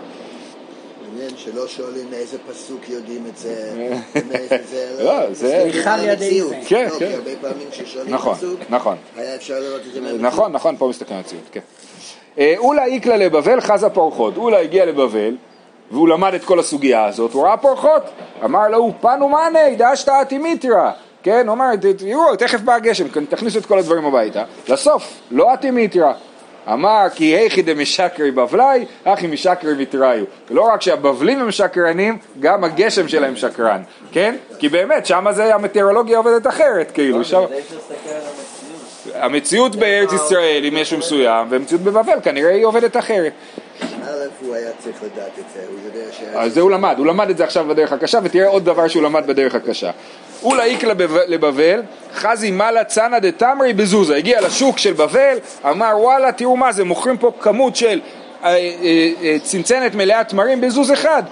מעניין 1.35 1.55
שלא 1.55 1.69
שואלים 1.69 2.11
מאיזה 2.11 2.39
פסוק 2.49 2.89
יודעים 2.89 3.27
את 3.31 3.37
זה, 3.37 3.73
מאיזה 4.31 4.59
זה, 4.71 5.05
לא, 5.05 5.33
זה... 5.33 5.71
המציאות. 5.85 6.55
כן, 6.67 6.89
לא, 6.91 6.99
כן. 6.99 7.09
כי 7.09 7.15
הרבה 7.15 7.31
פעמים 7.41 7.71
כששואלים 7.71 8.15
נכון, 8.15 8.35
פסוק, 8.35 8.61
נכון. 8.71 8.97
היה 9.17 9.35
אפשר 9.35 9.61
לראות 9.61 9.81
את 9.81 9.93
זה 9.93 10.01
מהמציאות. 10.01 10.21
נכון, 10.21 10.53
נכון, 10.53 10.77
פה 10.77 10.89
מסתכלים 10.89 11.19
על 11.19 11.25
הציוד, 11.25 11.43
כן. 11.53 11.61
אה, 12.39 12.55
אולה 12.59 12.85
איקלה 12.85 13.17
לבבל 13.17 13.61
חזה 13.61 13.89
פורחות, 13.89 14.37
אולה 14.37 14.61
הגיע 14.61 14.87
לבבל 14.87 15.37
והוא 15.91 16.09
למד 16.09 16.35
את 16.35 16.45
כל 16.45 16.59
הסוגיה 16.59 17.05
הזאת, 17.05 17.33
הוא 17.33 17.47
ראה 17.47 17.57
פורחות, 17.57 18.03
אמר 18.45 18.69
לו 18.69 18.93
פנו 19.01 19.29
מאני 19.29 19.77
דשתא 19.79 20.23
אטימיתרא, 20.23 20.91
כן, 21.23 21.49
הוא 21.49 21.55
אמר, 21.55 21.67
תראו, 21.99 22.37
תכף 22.37 22.61
בא 22.61 22.75
הגשם, 22.75 23.25
תכניסו 23.29 23.59
את 23.59 23.67
כל 23.67 23.79
הדברים 23.79 24.05
הביתה, 24.05 24.45
לסוף, 24.69 25.21
לא 25.31 25.55
אטימיתרא, 25.55 26.13
אמר 26.73 27.07
כי 27.15 27.25
היכי 27.25 27.63
דמשקרי 27.63 28.31
בבלי, 28.31 28.85
אחי 29.05 29.27
משקרי 29.27 29.73
ויתראיו. 29.73 30.25
לא 30.51 30.63
רק 30.63 30.83
שהבבלים 30.83 31.41
הם 31.41 31.51
שקרנים, 31.51 32.19
גם 32.41 32.65
הגשם 32.65 33.09
שלהם 33.09 33.37
שקרן, 33.37 33.83
כן? 34.13 34.35
כי 34.59 34.69
באמת, 34.69 35.07
שם 35.07 35.27
זה 35.31 35.55
המטאורולוגיה 35.55 36.19
עובדת 36.19 36.47
אחרת, 36.47 36.91
כאילו. 36.91 37.25
שם... 37.25 37.41
להסתכל 37.41 38.11
על 39.15 39.23
המציאות. 39.23 39.77
בארץ 39.77 40.13
ישראל 40.13 40.65
עם 40.65 40.75
משהו 40.81 40.99
מסוים, 40.99 41.47
והמציאות 41.51 41.83
בבבל 41.83 42.19
כנראה 42.23 42.55
היא 42.55 42.65
עובדת 42.65 42.97
אחרת. 42.97 43.33
הוא 44.41 44.55
היה 44.55 44.71
צריך 44.79 44.97
לדעת 45.03 45.39
את 45.39 45.45
זה, 45.55 45.61
הוא 45.69 45.79
יודע 45.85 46.13
שהיה... 46.13 46.43
אז 46.43 46.55
זה 46.55 46.61
הוא 46.61 46.71
למד, 46.71 46.95
הוא 46.99 47.07
למד 47.07 47.31
את 47.31 47.37
זה 47.37 47.45
עכשיו 47.45 47.65
בדרך 47.69 47.93
הקשה, 47.93 48.19
ותראה 48.23 48.49
עוד 48.49 48.65
דבר 48.65 48.89
שהוא 48.89 49.03
למד 49.03 49.27
בדרך 49.27 49.55
הקשה. 49.55 49.91
בב- 50.97 51.19
לבבל, 51.29 51.83
חזי 52.15 52.51
מלה 52.51 52.85
צנא 52.85 53.19
דתמרי 53.19 53.73
בזוזה, 53.73 54.17
הגיע 54.17 54.41
לשוק 54.41 54.79
של 54.79 54.93
בבל, 54.93 55.39
אמר 55.71 55.93
וואלה 55.97 56.33
תראו 56.33 56.57
מה 56.57 56.73
זה, 56.73 56.85
מוכרים 56.85 57.17
פה 57.17 57.33
כמות 57.41 57.77
של 57.77 58.01
אה, 58.45 58.51
אה, 58.51 59.11
אה, 59.23 59.37
צנצנת 59.43 59.95
מלאה 59.95 60.25
תמרים 60.25 60.61
בזוז 60.61 60.93
אחד. 60.93 61.23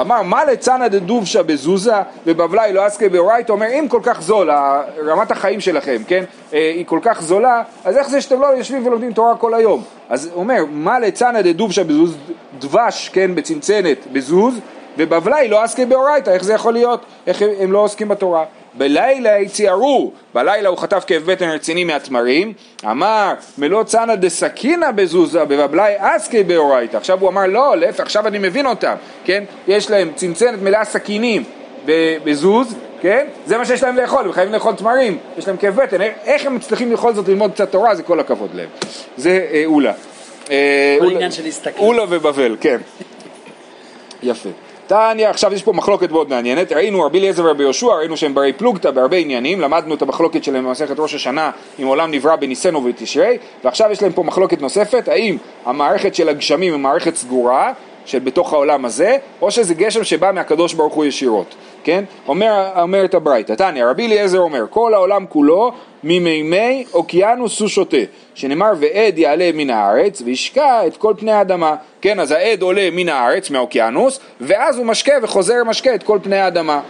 אמר 0.00 0.22
מה 0.22 0.44
לצנא 0.44 0.88
דדובשא 0.88 1.42
בזוזה 1.42 1.94
ובבלי 2.26 2.72
לא 2.72 2.86
אסקי 2.86 3.08
באורייתא, 3.08 3.52
אומר 3.52 3.66
אם 3.78 3.86
כל 3.88 4.00
כך 4.02 4.22
זול, 4.22 4.50
רמת 5.06 5.30
החיים 5.30 5.60
שלכם, 5.60 5.96
כן, 6.08 6.24
היא 6.52 6.86
כל 6.86 6.98
כך 7.02 7.22
זולה, 7.22 7.62
אז 7.84 7.96
איך 7.96 8.08
זה 8.08 8.20
שאתם 8.20 8.40
לא 8.40 8.46
יושבים 8.46 8.86
ולומדים 8.86 9.12
תורה 9.12 9.36
כל 9.36 9.54
היום? 9.54 9.82
אז 10.08 10.26
הוא 10.26 10.40
אומר 10.40 10.64
מה 10.70 10.98
לצנא 10.98 11.40
דדובשא 11.40 11.82
בזוז, 11.82 12.16
דבש, 12.58 13.10
כן, 13.12 13.34
בצנצנת 13.34 13.98
בזוז, 14.12 14.54
ובבלי 14.98 15.48
לא 15.48 15.62
עסקי 15.62 15.84
באורייתא, 15.84 16.30
איך 16.30 16.44
זה 16.44 16.54
יכול 16.54 16.72
להיות? 16.72 17.00
איך 17.26 17.42
הם, 17.60 17.72
לא 17.72 17.78
עוסקים 17.78 18.08
בתורה? 18.08 18.44
בלילה 18.74 19.48
ציערו, 19.48 20.12
בלילה 20.34 20.68
הוא 20.68 20.78
חטף 20.78 21.04
כאב 21.06 21.22
בטן 21.26 21.48
רציני 21.48 21.84
מהתמרים, 21.84 22.52
אמר 22.90 23.32
מלוא 23.58 23.82
צנא 23.82 24.14
דסכינא 24.14 24.90
בזוזה 24.90 25.44
בבבלי 25.44 25.94
עסקי 25.98 26.42
באורייתא, 26.42 26.96
עכשיו 26.96 27.20
הוא 27.20 27.28
אמר 27.28 27.46
לא, 27.46 27.76
להפך, 27.76 28.00
עכשיו 28.00 28.26
אני 28.26 28.38
מבין 28.38 28.66
אותם, 28.66 28.94
כן? 29.24 29.44
יש 29.68 29.90
להם 29.90 30.10
צנצנת 30.14 30.62
מלאה 30.62 30.84
סכינים 30.84 31.44
בזוז, 32.24 32.74
כן? 33.00 33.26
זה 33.46 33.58
מה 33.58 33.64
שיש 33.64 33.82
להם 33.82 33.96
לאכול, 33.96 34.24
הם 34.24 34.32
חייבים 34.32 34.54
לאכול 34.54 34.74
תמרים, 34.74 35.18
יש 35.38 35.46
להם 35.48 35.56
כאב 35.56 35.76
בטן, 35.82 36.00
איך- 36.02 36.46
הם 36.46 36.54
מצליחים 36.54 36.92
בכל 36.92 37.14
זאת 37.14 37.28
ללמוד 37.28 37.52
קצת 37.52 37.70
תורה, 37.72 37.94
זה 37.94 38.02
כל 38.02 38.20
הכבוד 38.20 38.50
להם. 38.54 38.68
זה 39.16 39.46
אה, 39.52 39.62
אולה. 39.66 39.92
אה, 40.50 40.96
אולה-. 41.00 41.18
אולה 41.78 42.02
ובבל, 42.08 42.56
כן. 42.60 42.78
יפה. 44.22 44.48
תניא, 44.92 45.28
עכשיו 45.28 45.54
יש 45.54 45.62
פה 45.62 45.72
מחלוקת 45.72 46.10
מאוד 46.10 46.30
מעניינת, 46.30 46.72
ראינו 46.72 47.02
רבי 47.02 47.18
אליעזר 47.18 47.44
ורבי 47.44 47.62
יהושע, 47.62 47.86
ראינו 47.86 48.16
שהם 48.16 48.34
ברי 48.34 48.52
פלוגתא 48.52 48.90
בהרבה 48.90 49.16
עניינים, 49.16 49.60
למדנו 49.60 49.94
את 49.94 50.02
המחלוקת 50.02 50.44
שלהם 50.44 50.64
במסכת 50.64 50.98
ראש 50.98 51.14
השנה 51.14 51.50
אם 51.82 51.86
עולם 51.86 52.10
נברא 52.10 52.36
בניסן 52.36 52.76
ובתשרי, 52.76 53.38
ועכשיו 53.64 53.92
יש 53.92 54.02
להם 54.02 54.12
פה 54.12 54.22
מחלוקת 54.22 54.60
נוספת, 54.60 55.08
האם 55.08 55.36
המערכת 55.64 56.14
של 56.14 56.28
הגשמים 56.28 56.72
היא 56.72 56.80
מערכת 56.80 57.16
סגורה, 57.16 57.72
של 58.06 58.18
בתוך 58.18 58.52
העולם 58.52 58.84
הזה, 58.84 59.16
או 59.42 59.50
שזה 59.50 59.74
גשם 59.74 60.04
שבא 60.04 60.30
מהקדוש 60.34 60.74
ברוך 60.74 60.94
הוא 60.94 61.04
ישירות, 61.04 61.54
כן? 61.84 62.04
אומר, 62.28 62.68
אומרת 62.80 63.14
הברייתא, 63.14 63.52
תניא, 63.52 63.84
רבי 63.84 64.06
אליעזר 64.06 64.38
אומר, 64.38 64.64
כל 64.70 64.94
העולם 64.94 65.26
כולו 65.28 65.72
ממימי 66.04 66.84
אוקיינוס 66.92 67.60
הוא 67.60 67.68
שותה, 67.68 67.96
שנאמר 68.34 68.72
ועד 68.78 69.18
יעלה 69.18 69.50
מן 69.54 69.70
הארץ 69.70 70.22
וישקע 70.24 70.86
את 70.86 70.96
כל 70.96 71.14
פני 71.18 71.32
האדמה, 71.32 71.74
כן, 72.00 72.20
אז 72.20 72.30
העד 72.30 72.62
עולה 72.62 72.88
מן 72.92 73.08
הארץ, 73.08 73.50
מהאוקיינוס, 73.50 74.20
ואז 74.40 74.78
הוא 74.78 74.86
משקה 74.86 75.12
וחוזר 75.22 75.64
משקה 75.66 75.94
את 75.94 76.02
כל 76.02 76.18
פני 76.22 76.36
האדמה. 76.36 76.80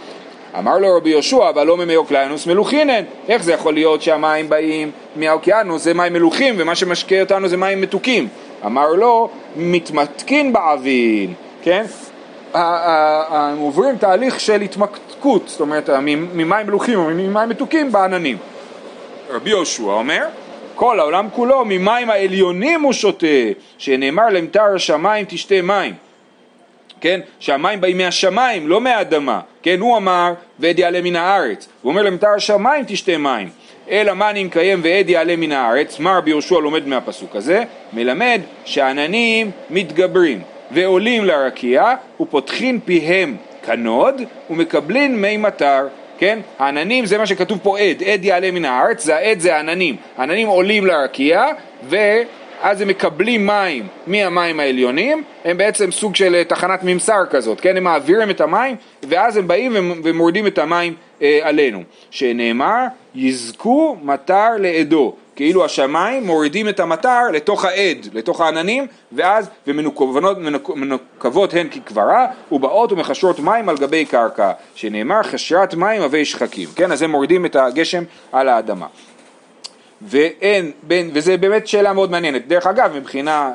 אמר 0.57 0.77
לו 0.77 0.97
רבי 0.97 1.09
יהושע, 1.09 1.49
אבל 1.49 1.67
לא 1.67 1.77
ממי 1.77 1.95
אוקיינוס 1.95 2.47
מלוכינן, 2.47 3.03
איך 3.29 3.43
זה 3.43 3.53
יכול 3.53 3.73
להיות 3.73 4.01
שהמים 4.01 4.49
באים 4.49 4.91
מהאוקיינוס, 5.15 5.83
זה 5.83 5.93
מים 5.93 6.13
מלוכים, 6.13 6.55
ומה 6.57 6.75
שמשקה 6.75 7.21
אותנו 7.21 7.47
זה 7.47 7.57
מים 7.57 7.81
מתוקים? 7.81 8.27
אמר 8.65 8.87
לו, 8.93 9.29
מתמתקין 9.55 10.53
בעבין, 10.53 11.33
כן? 11.61 11.85
הם 12.53 13.57
עוברים 13.57 13.97
תהליך 13.97 14.39
של 14.39 14.61
התמתקות, 14.61 15.47
זאת 15.47 15.61
אומרת, 15.61 15.89
ממים 15.89 16.49
מלוכים 16.65 16.99
או 16.99 17.03
ממים 17.03 17.49
מתוקים 17.49 17.91
בעננים. 17.91 18.37
רבי 19.29 19.49
יהושע 19.49 19.83
אומר, 19.83 20.25
כל 20.75 20.99
העולם 20.99 21.27
כולו 21.33 21.65
ממים 21.65 22.09
העליונים 22.09 22.81
הוא 22.81 22.93
שותה, 22.93 23.27
שנאמר 23.77 24.29
למטר 24.29 24.75
השמיים 24.75 25.25
תשתה 25.29 25.61
מים. 25.61 25.93
כן? 27.01 27.19
שהמים 27.39 27.81
באים 27.81 27.97
מהשמיים, 27.97 28.67
לא 28.67 28.81
מהאדמה. 28.81 29.39
כן? 29.61 29.79
הוא 29.79 29.97
אמר, 29.97 30.33
ועד 30.59 30.79
יעלה 30.79 31.01
מן 31.01 31.15
הארץ. 31.15 31.67
הוא 31.81 31.91
אומר 31.91 32.01
למטר 32.01 32.29
השמיים 32.35 32.85
תשתה 32.87 33.17
מים. 33.17 33.49
אלא 33.91 34.13
מה 34.13 34.29
אני 34.29 34.43
מקיים 34.43 34.79
ועד 34.83 35.09
יעלה 35.09 35.35
מן 35.35 35.51
הארץ, 35.51 35.99
מה 35.99 36.17
רבי 36.17 36.29
יהושע 36.29 36.59
לומד 36.59 36.87
מהפסוק 36.87 37.35
הזה? 37.35 37.63
מלמד 37.93 38.41
שעננים 38.65 39.51
מתגברים 39.69 40.41
ועולים 40.71 41.25
לרקיע 41.25 41.93
ופותחין 42.21 42.79
פיהם 42.85 43.35
כנוד 43.65 44.21
ומקבלין 44.49 45.21
מי 45.21 45.37
מטר. 45.37 45.87
כן? 46.17 46.39
העננים 46.59 47.05
זה 47.05 47.17
מה 47.17 47.25
שכתוב 47.25 47.59
פה 47.63 47.79
עד, 47.79 48.03
עד 48.03 48.25
יעלה 48.25 48.51
מן 48.51 48.65
הארץ, 48.65 49.03
זה 49.03 49.15
העד 49.15 49.39
זה 49.39 49.55
העננים. 49.55 49.95
העננים 50.17 50.47
עולים 50.47 50.85
לרקיע 50.85 51.45
ואז 51.89 52.81
הם 52.81 52.87
מקבלים 52.87 53.45
מים 53.47 53.87
מהמים 54.07 54.59
העליונים, 54.59 55.23
הם 55.45 55.57
בעצם 55.57 55.91
סוג 55.91 56.15
של 56.15 56.35
אה, 56.35 56.43
תחנת 56.43 56.79
ממסר 56.83 57.25
כזאת, 57.29 57.61
כן? 57.61 57.77
הם 57.77 57.83
מעבירים 57.83 58.29
את 58.29 58.41
המים 58.41 58.75
ואז 59.09 59.37
הם 59.37 59.47
באים 59.47 59.71
ומ- 59.75 60.01
ומורידים 60.03 60.47
את 60.47 60.57
המים 60.59 60.93
אה, 61.21 61.39
עלינו. 61.43 61.83
שנאמר, 62.11 62.85
יזכו 63.15 63.97
מטר 64.03 64.49
לעדו, 64.59 65.13
כאילו 65.35 65.65
השמיים 65.65 66.25
מורידים 66.25 66.69
את 66.69 66.79
המטר 66.79 67.31
לתוך 67.33 67.65
העד, 67.65 67.97
לתוך 68.13 68.41
העננים, 68.41 68.87
ואז 69.11 69.49
ומנוקבות 69.67 70.37
מנוק- 70.75 71.53
הן 71.53 71.67
ככברה, 71.69 72.25
ובאות 72.51 72.91
ומחשרות 72.91 73.39
מים 73.39 73.69
על 73.69 73.77
גבי 73.77 74.05
קרקע, 74.05 74.51
שנאמר 74.75 75.23
חשרת 75.23 75.73
מים 75.75 76.01
הווי 76.01 76.25
שחקים, 76.25 76.69
כן, 76.75 76.91
אז 76.91 77.01
הם 77.01 77.11
מורידים 77.11 77.45
את 77.45 77.55
הגשם 77.55 78.03
על 78.31 78.49
האדמה. 78.49 78.87
ואין, 80.01 80.71
בין, 80.83 81.11
וזה 81.13 81.37
באמת 81.37 81.67
שאלה 81.67 81.93
מאוד 81.93 82.11
מעניינת. 82.11 82.47
דרך 82.47 82.67
אגב, 82.67 82.91
מבחינה 82.97 83.51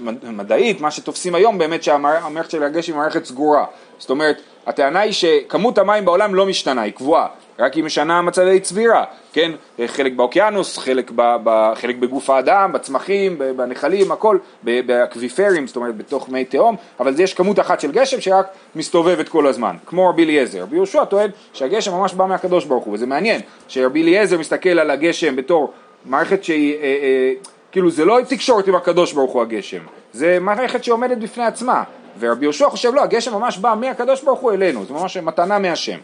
מד- 0.00 0.30
מדעית, 0.30 0.80
מה 0.80 0.90
שתופסים 0.90 1.34
היום 1.34 1.58
באמת 1.58 1.82
שהמערכת 1.82 2.50
של 2.50 2.62
הגשם 2.62 2.92
היא 2.92 3.00
מערכת 3.00 3.24
סגורה. 3.24 3.64
זאת 3.98 4.10
אומרת, 4.10 4.40
הטענה 4.66 5.00
היא 5.00 5.12
שכמות 5.12 5.78
המים 5.78 6.04
בעולם 6.04 6.34
לא 6.34 6.46
משתנה, 6.46 6.82
היא 6.82 6.92
קבועה, 6.92 7.26
רק 7.58 7.74
היא 7.74 7.84
משנה 7.84 8.22
מצבי 8.22 8.60
צבירה, 8.60 9.04
כן? 9.32 9.52
חלק 9.86 10.12
באוקיינוס, 10.12 10.78
חלק, 10.78 11.10
ב, 11.14 11.36
ב, 11.44 11.72
חלק 11.74 11.96
בגוף 11.96 12.30
האדם, 12.30 12.72
בצמחים, 12.72 13.38
בנחלים, 13.56 14.12
הכל, 14.12 14.38
באקוויפרים, 14.62 15.66
זאת 15.66 15.76
אומרת 15.76 15.96
בתוך 15.96 16.28
מי 16.28 16.44
תהום, 16.44 16.76
אבל 17.00 17.20
יש 17.20 17.34
כמות 17.34 17.60
אחת 17.60 17.80
של 17.80 17.92
גשם 17.92 18.20
שרק 18.20 18.46
מסתובבת 18.74 19.28
כל 19.28 19.46
הזמן, 19.46 19.76
כמו 19.86 20.08
רבי 20.08 20.24
אליעזר. 20.24 20.62
רבי 20.62 20.76
יהושע 20.76 21.04
טוען 21.04 21.30
שהגשם 21.52 21.92
ממש 21.94 22.14
בא 22.14 22.26
מהקדוש 22.26 22.64
ברוך 22.64 22.84
הוא, 22.84 22.94
וזה 22.94 23.06
מעניין, 23.06 23.40
שרבי 23.68 24.02
אליעזר 24.02 24.38
מסתכל 24.38 24.78
על 24.78 24.90
הגשם 24.90 25.36
בתור 25.36 25.72
מערכת 26.04 26.44
שהיא, 26.44 26.74
אה, 26.74 26.82
אה, 26.82 27.32
כאילו 27.72 27.90
זה 27.90 28.04
לא 28.04 28.18
תקשורת 28.28 28.68
עם 28.68 28.74
הקדוש 28.74 29.12
ברוך 29.12 29.32
הוא 29.32 29.42
הגשם, 29.42 29.80
זה 30.12 30.38
מערכת 30.40 30.84
שעומדת 30.84 31.18
בפני 31.18 31.44
עצמה, 31.44 31.82
ורבי 32.20 32.44
יהושע 32.44 32.68
חושב 32.68 32.94
לא, 32.94 33.02
הגשם 33.02 33.34
ממש 33.34 33.58
בא 33.58 33.74
מהקדוש 33.80 34.22
ברוך 34.22 34.40
הוא 34.40 34.52
אלינו, 34.52 34.84
זה 34.86 34.92
ממש 34.92 35.16
מתנה 35.16 35.58
מהשם. 35.58 35.98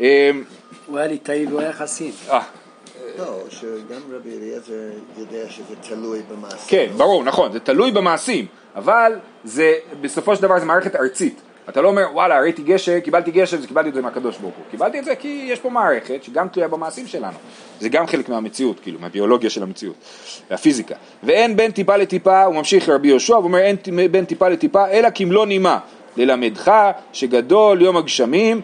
אה, 0.00 0.30
הוא 0.86 0.98
היה 0.98 1.06
ליטאי 1.06 1.46
והוא 1.46 1.60
היה 1.60 1.72
חסיד. 1.72 2.14
אה, 2.30 2.40
לא, 3.18 3.38
שגם 3.50 4.00
רבי 4.12 4.30
אליעזר 4.36 4.74
יודע 5.18 5.50
שזה 5.50 5.74
תלוי 5.88 6.22
במעשה. 6.30 6.68
כן, 6.68 6.86
ברור, 6.96 7.24
נכון, 7.24 7.52
זה 7.52 7.60
תלוי 7.60 7.90
במעשים, 7.90 8.46
אבל 8.74 9.12
זה, 9.44 9.74
בסופו 10.00 10.36
של 10.36 10.42
דבר 10.42 10.58
זה 10.58 10.64
מערכת 10.64 10.96
ארצית. 10.96 11.40
אתה 11.68 11.80
לא 11.80 11.88
אומר, 11.88 12.02
וואלה, 12.12 12.40
ראיתי 12.40 12.62
גשם, 12.62 13.00
קיבלתי 13.00 13.30
גשם, 13.30 13.56
אז 13.58 13.66
קיבלתי 13.66 13.88
את 13.88 13.94
זה 13.94 14.02
מהקדוש 14.02 14.38
ברוך 14.38 14.54
הוא. 14.56 14.64
קיבלתי 14.70 14.98
את 14.98 15.04
זה 15.04 15.14
כי 15.14 15.46
יש 15.48 15.60
פה 15.60 15.70
מערכת 15.70 16.22
שגם 16.22 16.48
תלויה 16.48 16.68
במעשים 16.68 17.06
שלנו. 17.06 17.36
זה 17.80 17.88
גם 17.88 18.06
חלק 18.06 18.28
מהמציאות, 18.28 18.80
כאילו, 18.80 18.98
מהביולוגיה 19.00 19.50
של 19.50 19.62
המציאות, 19.62 19.94
מהפיזיקה. 20.50 20.94
ואין 21.22 21.56
בין 21.56 21.70
טיפה 21.70 21.96
לטיפה, 21.96 22.42
הוא 22.42 22.54
ממשיך 22.54 22.88
רבי 22.88 23.08
יהושע, 23.08 23.34
הוא 23.34 23.44
אומר, 23.44 23.58
אין 23.58 23.76
בין 24.10 24.24
טיפה 24.24 24.48
לטיפה, 24.48 24.88
אלא 24.88 25.08
כמלוא 25.14 25.46
נימה. 25.46 25.78
ללמדך 26.16 26.72
שגדול 27.12 27.82
יום 27.82 27.96
הגשמים, 27.96 28.60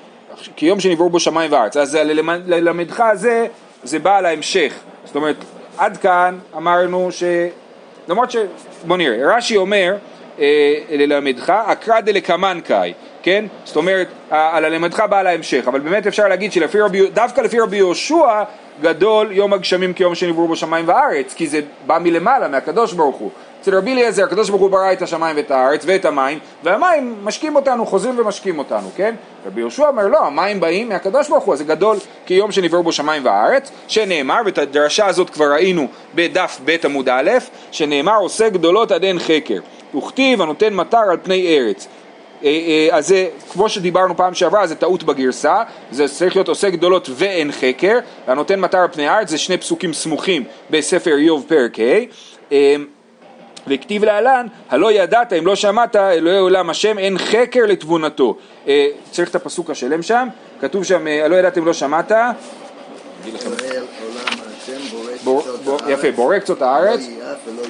כיום 0.57 0.81
שנבראו 0.81 1.11
בו 1.11 1.21
שמיים 1.21 1.53
וארץ. 1.53 1.77
אז 1.77 1.95
ללמד- 1.95 2.43
ללמדך 2.47 3.05
זה, 3.15 3.47
זה 3.83 3.99
בא 3.99 4.17
על 4.17 4.27
ההמשך. 4.27 4.75
זאת 5.05 5.17
אומרת, 5.17 5.37
עד 5.79 5.97
כאן 5.97 6.39
אמרנו 6.57 7.13
ש... 7.13 7.23
למרות 8.09 8.31
ש... 8.31 8.37
בוא 8.87 8.97
נראה, 8.97 9.37
רש"י 9.37 9.57
אומר 9.57 9.97
ללמדך, 10.91 11.51
אקרא 11.51 12.01
דלקמן 12.01 12.59
קאי, 12.65 12.93
כן? 13.23 13.45
זאת 13.65 13.77
אומרת, 13.77 14.09
על 14.31 14.65
הלמדך 14.65 15.01
בא 15.01 15.19
על 15.19 15.27
ההמשך, 15.27 15.65
אבל 15.69 15.81
באמת 15.81 16.07
אפשר 16.07 16.29
להגיד 16.29 16.53
שלפי 16.53 16.81
רבי, 16.81 17.07
דווקא 17.11 17.41
לפי 17.41 17.61
רבי 17.61 17.77
יהושע, 17.77 18.43
גדול 18.83 19.33
יום 19.33 19.53
הגשמים 19.53 19.93
כיום 19.93 20.15
שנבראו 20.15 20.49
בו 20.49 20.57
שמיים 20.57 20.89
וארץ, 20.89 21.35
כי 21.35 21.47
זה 21.47 21.61
בא 21.87 21.99
מלמעלה, 21.99 22.49
מהקדוש 22.49 22.93
ברוך 22.93 23.17
הוא. 23.17 23.31
אצל 23.61 23.77
רבי 23.77 23.93
אליעזר, 23.93 24.25
הקדוש 24.25 24.51
ברוך 24.51 24.63
הוא 24.63 24.71
ברא 24.71 24.93
את 24.93 25.03
השמיים 25.03 25.37
ואת 25.37 25.51
הארץ 25.51 25.83
ואת 25.87 26.05
המים, 26.05 26.39
והמים 26.65 27.17
משקים 27.25 27.57
אותנו, 27.57 27.87
חוזרים 27.87 28.19
ומשקים 28.19 28.59
אותנו, 28.59 28.91
כן? 28.97 29.15
רבי 29.47 29.61
יהושע 29.61 29.89
אומר, 29.89 30.07
לא, 30.07 30.27
המים 30.27 30.61
באים 30.61 30.89
מהקדוש 30.89 31.29
ברוך 31.29 31.45
הוא, 31.45 31.57
זה 31.57 31.65
גדול 31.65 31.97
כיום 32.27 32.53
שנבראו 32.53 32.83
בו 32.83 32.93
שמיים 32.93 33.25
וארץ, 33.25 33.71
שנאמר, 33.89 34.41
ואת 34.45 34.59
הדרשה 34.59 35.07
הזאת 35.07 35.31
כבר 35.31 35.53
ראינו 35.53 35.87
בדף 36.15 36.61
ב' 36.65 36.77
עמוד 36.85 37.09
א', 37.09 37.31
שנאמר, 37.71 38.17
עושה 38.17 38.49
גדולות 38.49 38.93
עד 38.93 39.05
אין 39.05 39.19
חקר, 39.19 39.59
וכתיב 39.95 40.43
הנותן 40.43 40.75
מטר 40.75 41.11
על 41.11 41.17
פני 41.23 41.57
ארץ. 41.57 41.89
אה, 42.45 42.49
אה, 42.49 42.97
אז 42.97 43.09
זה, 43.09 43.29
כמו 43.53 43.69
שדיברנו 43.69 44.17
פעם 44.17 44.35
שעברה, 44.35 44.67
זה 44.67 44.75
טעות 44.75 45.03
בגרסה, 45.03 45.63
זה 45.91 46.09
צריך 46.09 46.37
להיות 46.37 46.49
עושה 46.49 46.71
גדולות 46.71 47.09
ואין 47.13 47.53
חקר, 47.53 47.99
הנותן 48.27 48.61
מטר 48.61 48.79
על 48.79 48.89
פני 48.93 49.09
הארץ, 49.09 49.29
זה 49.29 49.39
שני 49.39 49.59
פסוקים 49.59 49.93
סמוכים 49.93 50.45
בספר 50.71 51.17
איוב 51.17 51.45
פרק 51.49 51.79
ה'. 51.81 51.83
אה, 52.53 52.77
וכתיב 53.67 54.05
להלן, 54.05 54.47
הלא 54.71 54.93
ידעת 54.93 55.33
אם 55.33 55.47
לא 55.47 55.57
שמעת 55.57 55.97
אלוהי 55.97 56.39
עולם 56.39 56.71
השם 56.71 56.99
אין 56.99 57.19
חקר 57.19 57.67
לתבונתו. 57.67 58.37
אה, 58.69 58.89
צריך 59.11 59.31
את 59.31 59.35
הפסוק 59.35 59.71
השלם 59.71 60.03
שם, 60.03 60.29
כתוב 60.61 60.85
שם 60.85 61.07
הלא 61.07 61.37
ידעת 61.37 61.59
אם 61.59 61.67
לא 61.67 61.73
שמעת, 61.73 62.13
אגיד 62.13 63.35
לכם, 63.35 63.51
יפה, 65.89 66.11
בורא 66.11 66.39
קצות 66.39 66.63
הארץ, 66.63 67.01
לא. 67.57 67.63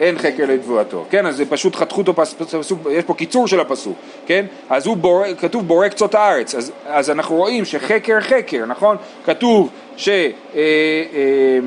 אין 0.00 0.18
חקר 0.18 0.44
לתבואתו, 0.48 1.04
כן, 1.10 1.26
אז 1.26 1.36
זה 1.36 1.44
פשוט 1.46 1.76
חתכו 1.76 2.00
אותו 2.00 2.14
פס- 2.14 2.34
פסוק, 2.34 2.78
יש 2.90 3.04
פה 3.04 3.14
קיצור 3.14 3.48
של 3.48 3.60
הפסוק, 3.60 3.96
כן, 4.26 4.46
אז 4.70 4.86
הוא 4.86 4.96
בורא, 4.96 5.26
כתוב 5.40 5.66
בורא 5.66 5.88
קצות 5.88 6.14
הארץ, 6.14 6.54
אז, 6.54 6.72
אז 6.86 7.10
אנחנו 7.10 7.36
רואים 7.36 7.64
שחקר 7.64 8.20
חקר, 8.20 8.66
נכון, 8.66 8.96
כתוב 9.24 9.68
ש... 9.96 10.08
אה, 10.08 10.22
אה, 10.54 11.58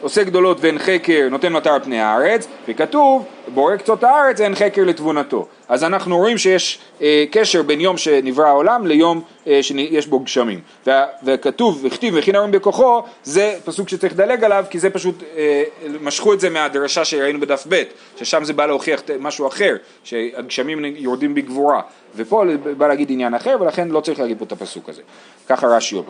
עושה 0.00 0.24
גדולות 0.24 0.58
ואין 0.60 0.78
חקר 0.78 1.28
נותן 1.30 1.52
מטר 1.52 1.72
על 1.72 1.80
פני 1.80 2.00
הארץ, 2.00 2.46
וכתוב 2.68 3.24
בורא 3.48 3.76
קצות 3.76 4.04
הארץ 4.04 4.40
אין 4.40 4.54
חקר 4.54 4.84
לתבונתו. 4.84 5.46
אז 5.68 5.84
אנחנו 5.84 6.18
רואים 6.18 6.38
שיש 6.38 6.78
אה, 7.02 7.24
קשר 7.30 7.62
בין 7.62 7.80
יום 7.80 7.96
שנברא 7.96 8.46
העולם 8.46 8.86
ליום 8.86 9.22
אה, 9.46 9.62
שיש 9.62 10.06
בו 10.06 10.20
גשמים. 10.20 10.60
וה, 10.86 11.06
וכתוב 11.24 11.80
וכתיב 11.84 12.14
וכי 12.16 12.32
נרים 12.32 12.50
בכוחו 12.50 13.02
זה 13.24 13.58
פסוק 13.64 13.88
שצריך 13.88 14.12
לדלג 14.12 14.44
עליו 14.44 14.64
כי 14.70 14.78
זה 14.78 14.90
פשוט 14.90 15.22
אה, 15.36 15.62
משכו 16.00 16.32
את 16.32 16.40
זה 16.40 16.50
מהדרשה 16.50 17.04
שראינו 17.04 17.40
בדף 17.40 17.66
ב' 17.68 17.82
ששם 18.16 18.44
זה 18.44 18.52
בא 18.52 18.66
להוכיח 18.66 19.02
משהו 19.20 19.46
אחר 19.46 19.76
שהגשמים 20.04 20.84
יורדים 20.84 21.34
בגבורה 21.34 21.80
ופה 22.16 22.44
בא 22.76 22.88
להגיד 22.88 23.10
עניין 23.10 23.34
אחר 23.34 23.56
ולכן 23.60 23.88
לא 23.88 24.00
צריך 24.00 24.20
להגיד 24.20 24.38
פה 24.38 24.44
את 24.44 24.52
הפסוק 24.52 24.88
הזה 24.88 25.02
ככה 25.48 25.66
רש"י 25.66 25.96
אומר 25.96 26.08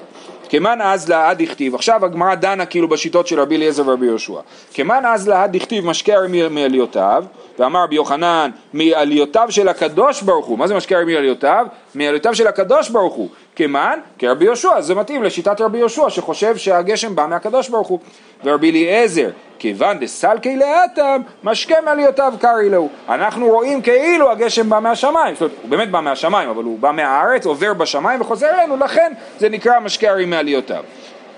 כמן 0.48 0.78
אז 0.82 1.08
לעד 1.08 1.42
הכתיב 1.42 1.74
עכשיו 1.74 2.04
הגמרא 2.04 2.34
דנה 2.34 2.66
כאילו 2.66 2.88
בשיטות 2.88 3.26
של 3.26 3.40
רבי 3.40 3.56
אליעזר 3.56 3.88
ורבי 3.88 4.06
יהושע 4.06 4.40
כמן 4.74 5.02
אז 5.06 5.28
לעד 5.28 5.56
הכתיב 5.56 5.86
משקה 5.86 6.14
הרי 6.14 6.48
מעליותיו 6.48 7.24
ואמר 7.62 7.82
רבי 7.82 7.96
יוחנן 7.96 8.50
מעליותיו 8.72 9.46
של 9.50 9.68
הקדוש 9.68 10.22
ברוך 10.22 10.46
הוא. 10.46 10.58
מה 10.58 10.66
זה 10.66 10.74
הרי 10.90 11.04
מעליותיו? 11.04 11.66
מעליותיו 11.94 12.34
של 12.34 12.46
הקדוש 12.46 12.88
ברוך 12.88 13.14
הוא. 13.14 13.28
כמן? 13.56 13.98
כרבי 14.18 14.44
יהושע 14.44 14.80
זה 14.80 14.94
מתאים 14.94 15.22
לשיטת 15.22 15.60
רבי 15.60 15.78
יהושע 15.78 16.10
שחושב 16.10 16.56
שהגשם 16.56 17.14
בא 17.14 17.26
מהקדוש 17.26 17.68
ברוך 17.68 17.88
הוא. 17.88 17.98
ורבי 18.44 18.70
אליעזר 18.70 19.30
כיוון 19.58 19.98
דסלקי 19.98 20.56
לאטם 20.56 21.20
משקה 21.44 21.74
מעליותיו 21.84 22.32
קרעי 22.40 22.68
לו 22.68 22.88
אנחנו 23.08 23.46
רואים 23.46 23.82
כאילו 23.82 24.30
הגשם 24.30 24.70
בא 24.70 24.78
מהשמיים. 24.78 25.34
זאת 25.34 25.40
אומרת 25.42 25.56
הוא 25.62 25.70
באמת 25.70 25.90
בא 25.90 26.00
מהשמיים 26.00 26.48
אבל 26.48 26.64
הוא 26.64 26.78
בא 26.78 26.92
מהארץ 26.92 27.46
עובר 27.46 27.74
בשמיים 27.74 28.20
וחוזר 28.20 28.50
אלינו. 28.58 28.76
לכן 28.76 29.12
זה 29.38 29.48
נקרא 29.48 29.80
משקה 29.80 30.10
הרי 30.10 30.24
מעליותיו. 30.24 30.84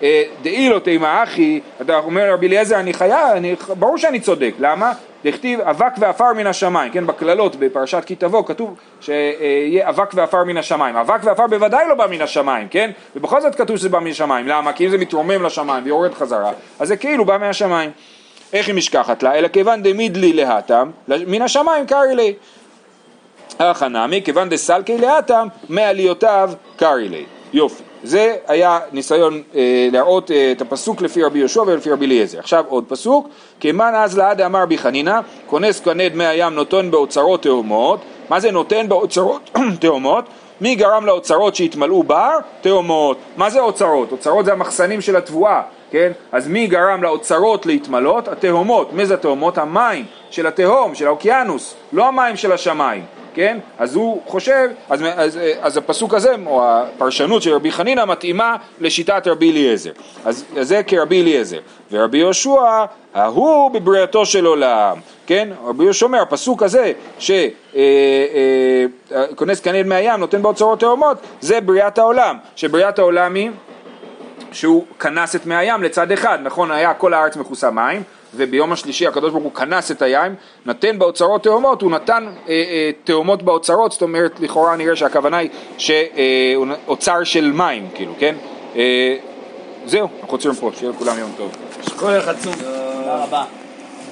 אה, 0.02 0.22
דאי 0.42 0.68
לא 0.68 0.78
תימא 0.78 1.22
אחי, 1.22 1.60
אתה 1.80 1.98
אומר 1.98 2.32
רבי 2.32 2.46
אליעזר, 2.46 2.80
אני 2.80 2.92
חייב, 2.92 3.44
ברור 3.78 3.98
שאני 3.98 4.20
צודק, 4.20 4.54
למה? 4.58 4.92
דכתיב 5.24 5.60
אבק 5.60 5.92
ועפר 5.98 6.32
מן 6.32 6.46
השמיים, 6.46 6.92
כן, 6.92 7.06
בקללות 7.06 7.56
בפרשת 7.56 8.02
כי 8.06 8.14
תבוא 8.14 8.46
כתוב 8.46 8.74
שיהיה 9.00 9.88
אבק 9.88 10.10
ועפר 10.14 10.44
מן 10.44 10.56
השמיים, 10.56 10.96
אבק 10.96 11.20
ועפר 11.24 11.46
בוודאי 11.46 11.88
לא 11.88 11.94
בא 11.94 12.06
מן 12.06 12.20
השמיים, 12.20 12.68
כן? 12.68 12.90
ובכל 13.16 13.40
זאת 13.40 13.54
כתוב 13.54 13.76
שזה 13.76 13.88
בא 13.88 13.98
מן 13.98 14.10
השמיים, 14.10 14.48
למה? 14.48 14.72
כי 14.72 14.84
אם 14.86 14.90
זה 14.90 14.98
מתרומם 14.98 15.42
לשמיים 15.42 15.84
ויורד 15.84 16.14
חזרה, 16.14 16.52
אז 16.78 16.88
זה 16.88 16.96
כאילו 16.96 17.24
בא 17.24 17.38
מהשמיים. 17.38 17.90
איך 18.52 18.66
היא 18.66 18.74
משכחת 18.74 19.22
לה? 19.22 19.34
אלא 19.34 19.48
כיוון 19.48 19.82
דמידלי 19.82 20.32
להתם, 20.32 20.90
מן 21.08 21.42
השמיים 21.42 21.86
קרעי 21.86 22.14
לי. 22.14 22.34
הכא 23.58 23.84
נמי, 23.84 24.22
כיוון 24.24 24.48
דסלקי 24.48 24.98
לאטם, 24.98 25.48
מעליותיו 25.68 26.50
קרעי 26.76 27.08
לי. 27.08 27.24
יופי. 27.52 27.82
זה 28.04 28.36
היה 28.48 28.78
ניסיון 28.92 29.42
אה, 29.54 29.88
להראות 29.92 30.30
אה, 30.30 30.52
את 30.52 30.60
הפסוק 30.60 31.02
לפי 31.02 31.22
רבי 31.22 31.38
יהושע 31.38 31.60
ולפי 31.60 31.90
רבי 31.90 32.06
אליעזר. 32.06 32.38
עכשיו 32.38 32.64
עוד 32.68 32.84
פסוק, 32.88 33.28
כמן 33.60 33.92
אז 33.94 34.18
לעד 34.18 34.40
אמר 34.40 34.66
בי 34.66 34.78
חנינא, 34.78 35.20
כונס 35.46 35.80
כנד 35.80 36.14
מי 36.14 36.26
הים 36.26 36.54
נותן 36.54 36.90
באוצרות 36.90 37.42
תהומות. 37.42 38.00
מה 38.28 38.40
זה 38.40 38.50
נותן 38.50 38.88
באוצרות 38.88 39.50
תהומות? 39.80 40.24
מי 40.60 40.74
גרם 40.74 41.06
לאוצרות 41.06 41.54
שהתמלאו 41.54 42.02
בר? 42.02 42.38
תהומות. 42.60 43.18
מה 43.36 43.50
זה 43.50 43.60
אוצרות? 43.60 44.12
אוצרות 44.12 44.44
זה 44.44 44.52
המחסנים 44.52 45.00
של 45.00 45.16
התבואה, 45.16 45.62
כן? 45.90 46.12
אז 46.32 46.48
מי 46.48 46.66
גרם 46.66 47.02
לאוצרות 47.02 47.66
להתמלות? 47.66 48.28
התהומות. 48.28 48.92
מי 48.92 49.06
זה 49.06 49.14
התהומות? 49.14 49.58
המים 49.58 50.04
של 50.30 50.46
התהום, 50.46 50.94
של 50.94 51.06
האוקיינוס, 51.06 51.74
לא 51.92 52.08
המים 52.08 52.36
של 52.36 52.52
השמיים. 52.52 53.04
כן? 53.34 53.58
אז 53.78 53.94
הוא 53.94 54.22
חושב, 54.26 54.68
אז, 54.90 55.04
אז, 55.16 55.38
אז 55.62 55.76
הפסוק 55.76 56.14
הזה, 56.14 56.34
או 56.46 56.62
הפרשנות 56.64 57.42
של 57.42 57.52
רבי 57.52 57.72
חנינא 57.72 58.04
מתאימה 58.04 58.56
לשיטת 58.80 59.26
רבי 59.26 59.50
אליעזר. 59.50 59.90
אז, 60.24 60.44
אז 60.56 60.68
זה 60.68 60.82
כרבי 60.86 61.22
אליעזר. 61.22 61.58
ורבי 61.92 62.18
יהושע, 62.18 62.84
ההוא 63.14 63.70
בבריאתו 63.70 64.26
של 64.26 64.46
עולם. 64.46 64.98
כן? 65.26 65.48
רבי 65.64 65.84
יהושע 65.84 66.06
אומר, 66.06 66.22
הפסוק 66.22 66.62
הזה, 66.62 66.92
שכונס 67.18 67.40
כנד 69.60 69.86
מהים, 69.86 70.20
נותן 70.20 70.42
באוצרות 70.42 70.80
תאומות, 70.80 71.16
זה 71.40 71.60
בריאת 71.60 71.98
העולם. 71.98 72.36
שבריאת 72.56 72.98
העולם 72.98 73.34
היא 73.34 73.50
שהוא 74.52 74.84
כנס 75.00 75.36
את 75.36 75.46
מי 75.46 75.54
הים 75.54 75.82
לצד 75.82 76.12
אחד, 76.12 76.38
נכון, 76.42 76.70
היה 76.70 76.94
כל 76.94 77.14
הארץ 77.14 77.36
מכוסה 77.36 77.70
מים, 77.70 78.02
וביום 78.36 78.72
השלישי 78.72 79.06
הקדוש 79.06 79.32
ברוך 79.32 79.44
הוא 79.44 79.54
כנס 79.54 79.90
את 79.90 80.02
הים, 80.02 80.34
נתן 80.66 80.98
באוצרות 80.98 81.42
תאומות, 81.42 81.82
הוא 81.82 81.90
נתן 81.90 82.26
אה, 82.48 82.52
אה, 82.52 82.90
תאומות 83.04 83.42
באוצרות, 83.42 83.92
זאת 83.92 84.02
אומרת 84.02 84.40
לכאורה 84.40 84.76
נראה 84.76 84.96
שהכוונה 84.96 85.36
היא 85.36 85.50
שהוא 85.78 86.66
אוצר 86.88 87.24
של 87.24 87.52
מים, 87.52 87.88
כאילו, 87.94 88.12
כן? 88.18 88.34
אה, 88.76 89.16
זהו, 89.86 90.08
אנחנו 90.20 90.34
עוצרים 90.34 90.54
פה, 90.54 90.70
שיהיה 90.78 90.92
לכולם 90.92 91.18
יום 91.18 91.32
טוב. 91.36 91.50
כל 91.96 92.18
אחד 92.18 92.34
עצום. 92.34 92.52
תודה 92.52 93.24
רבה. 93.24 93.44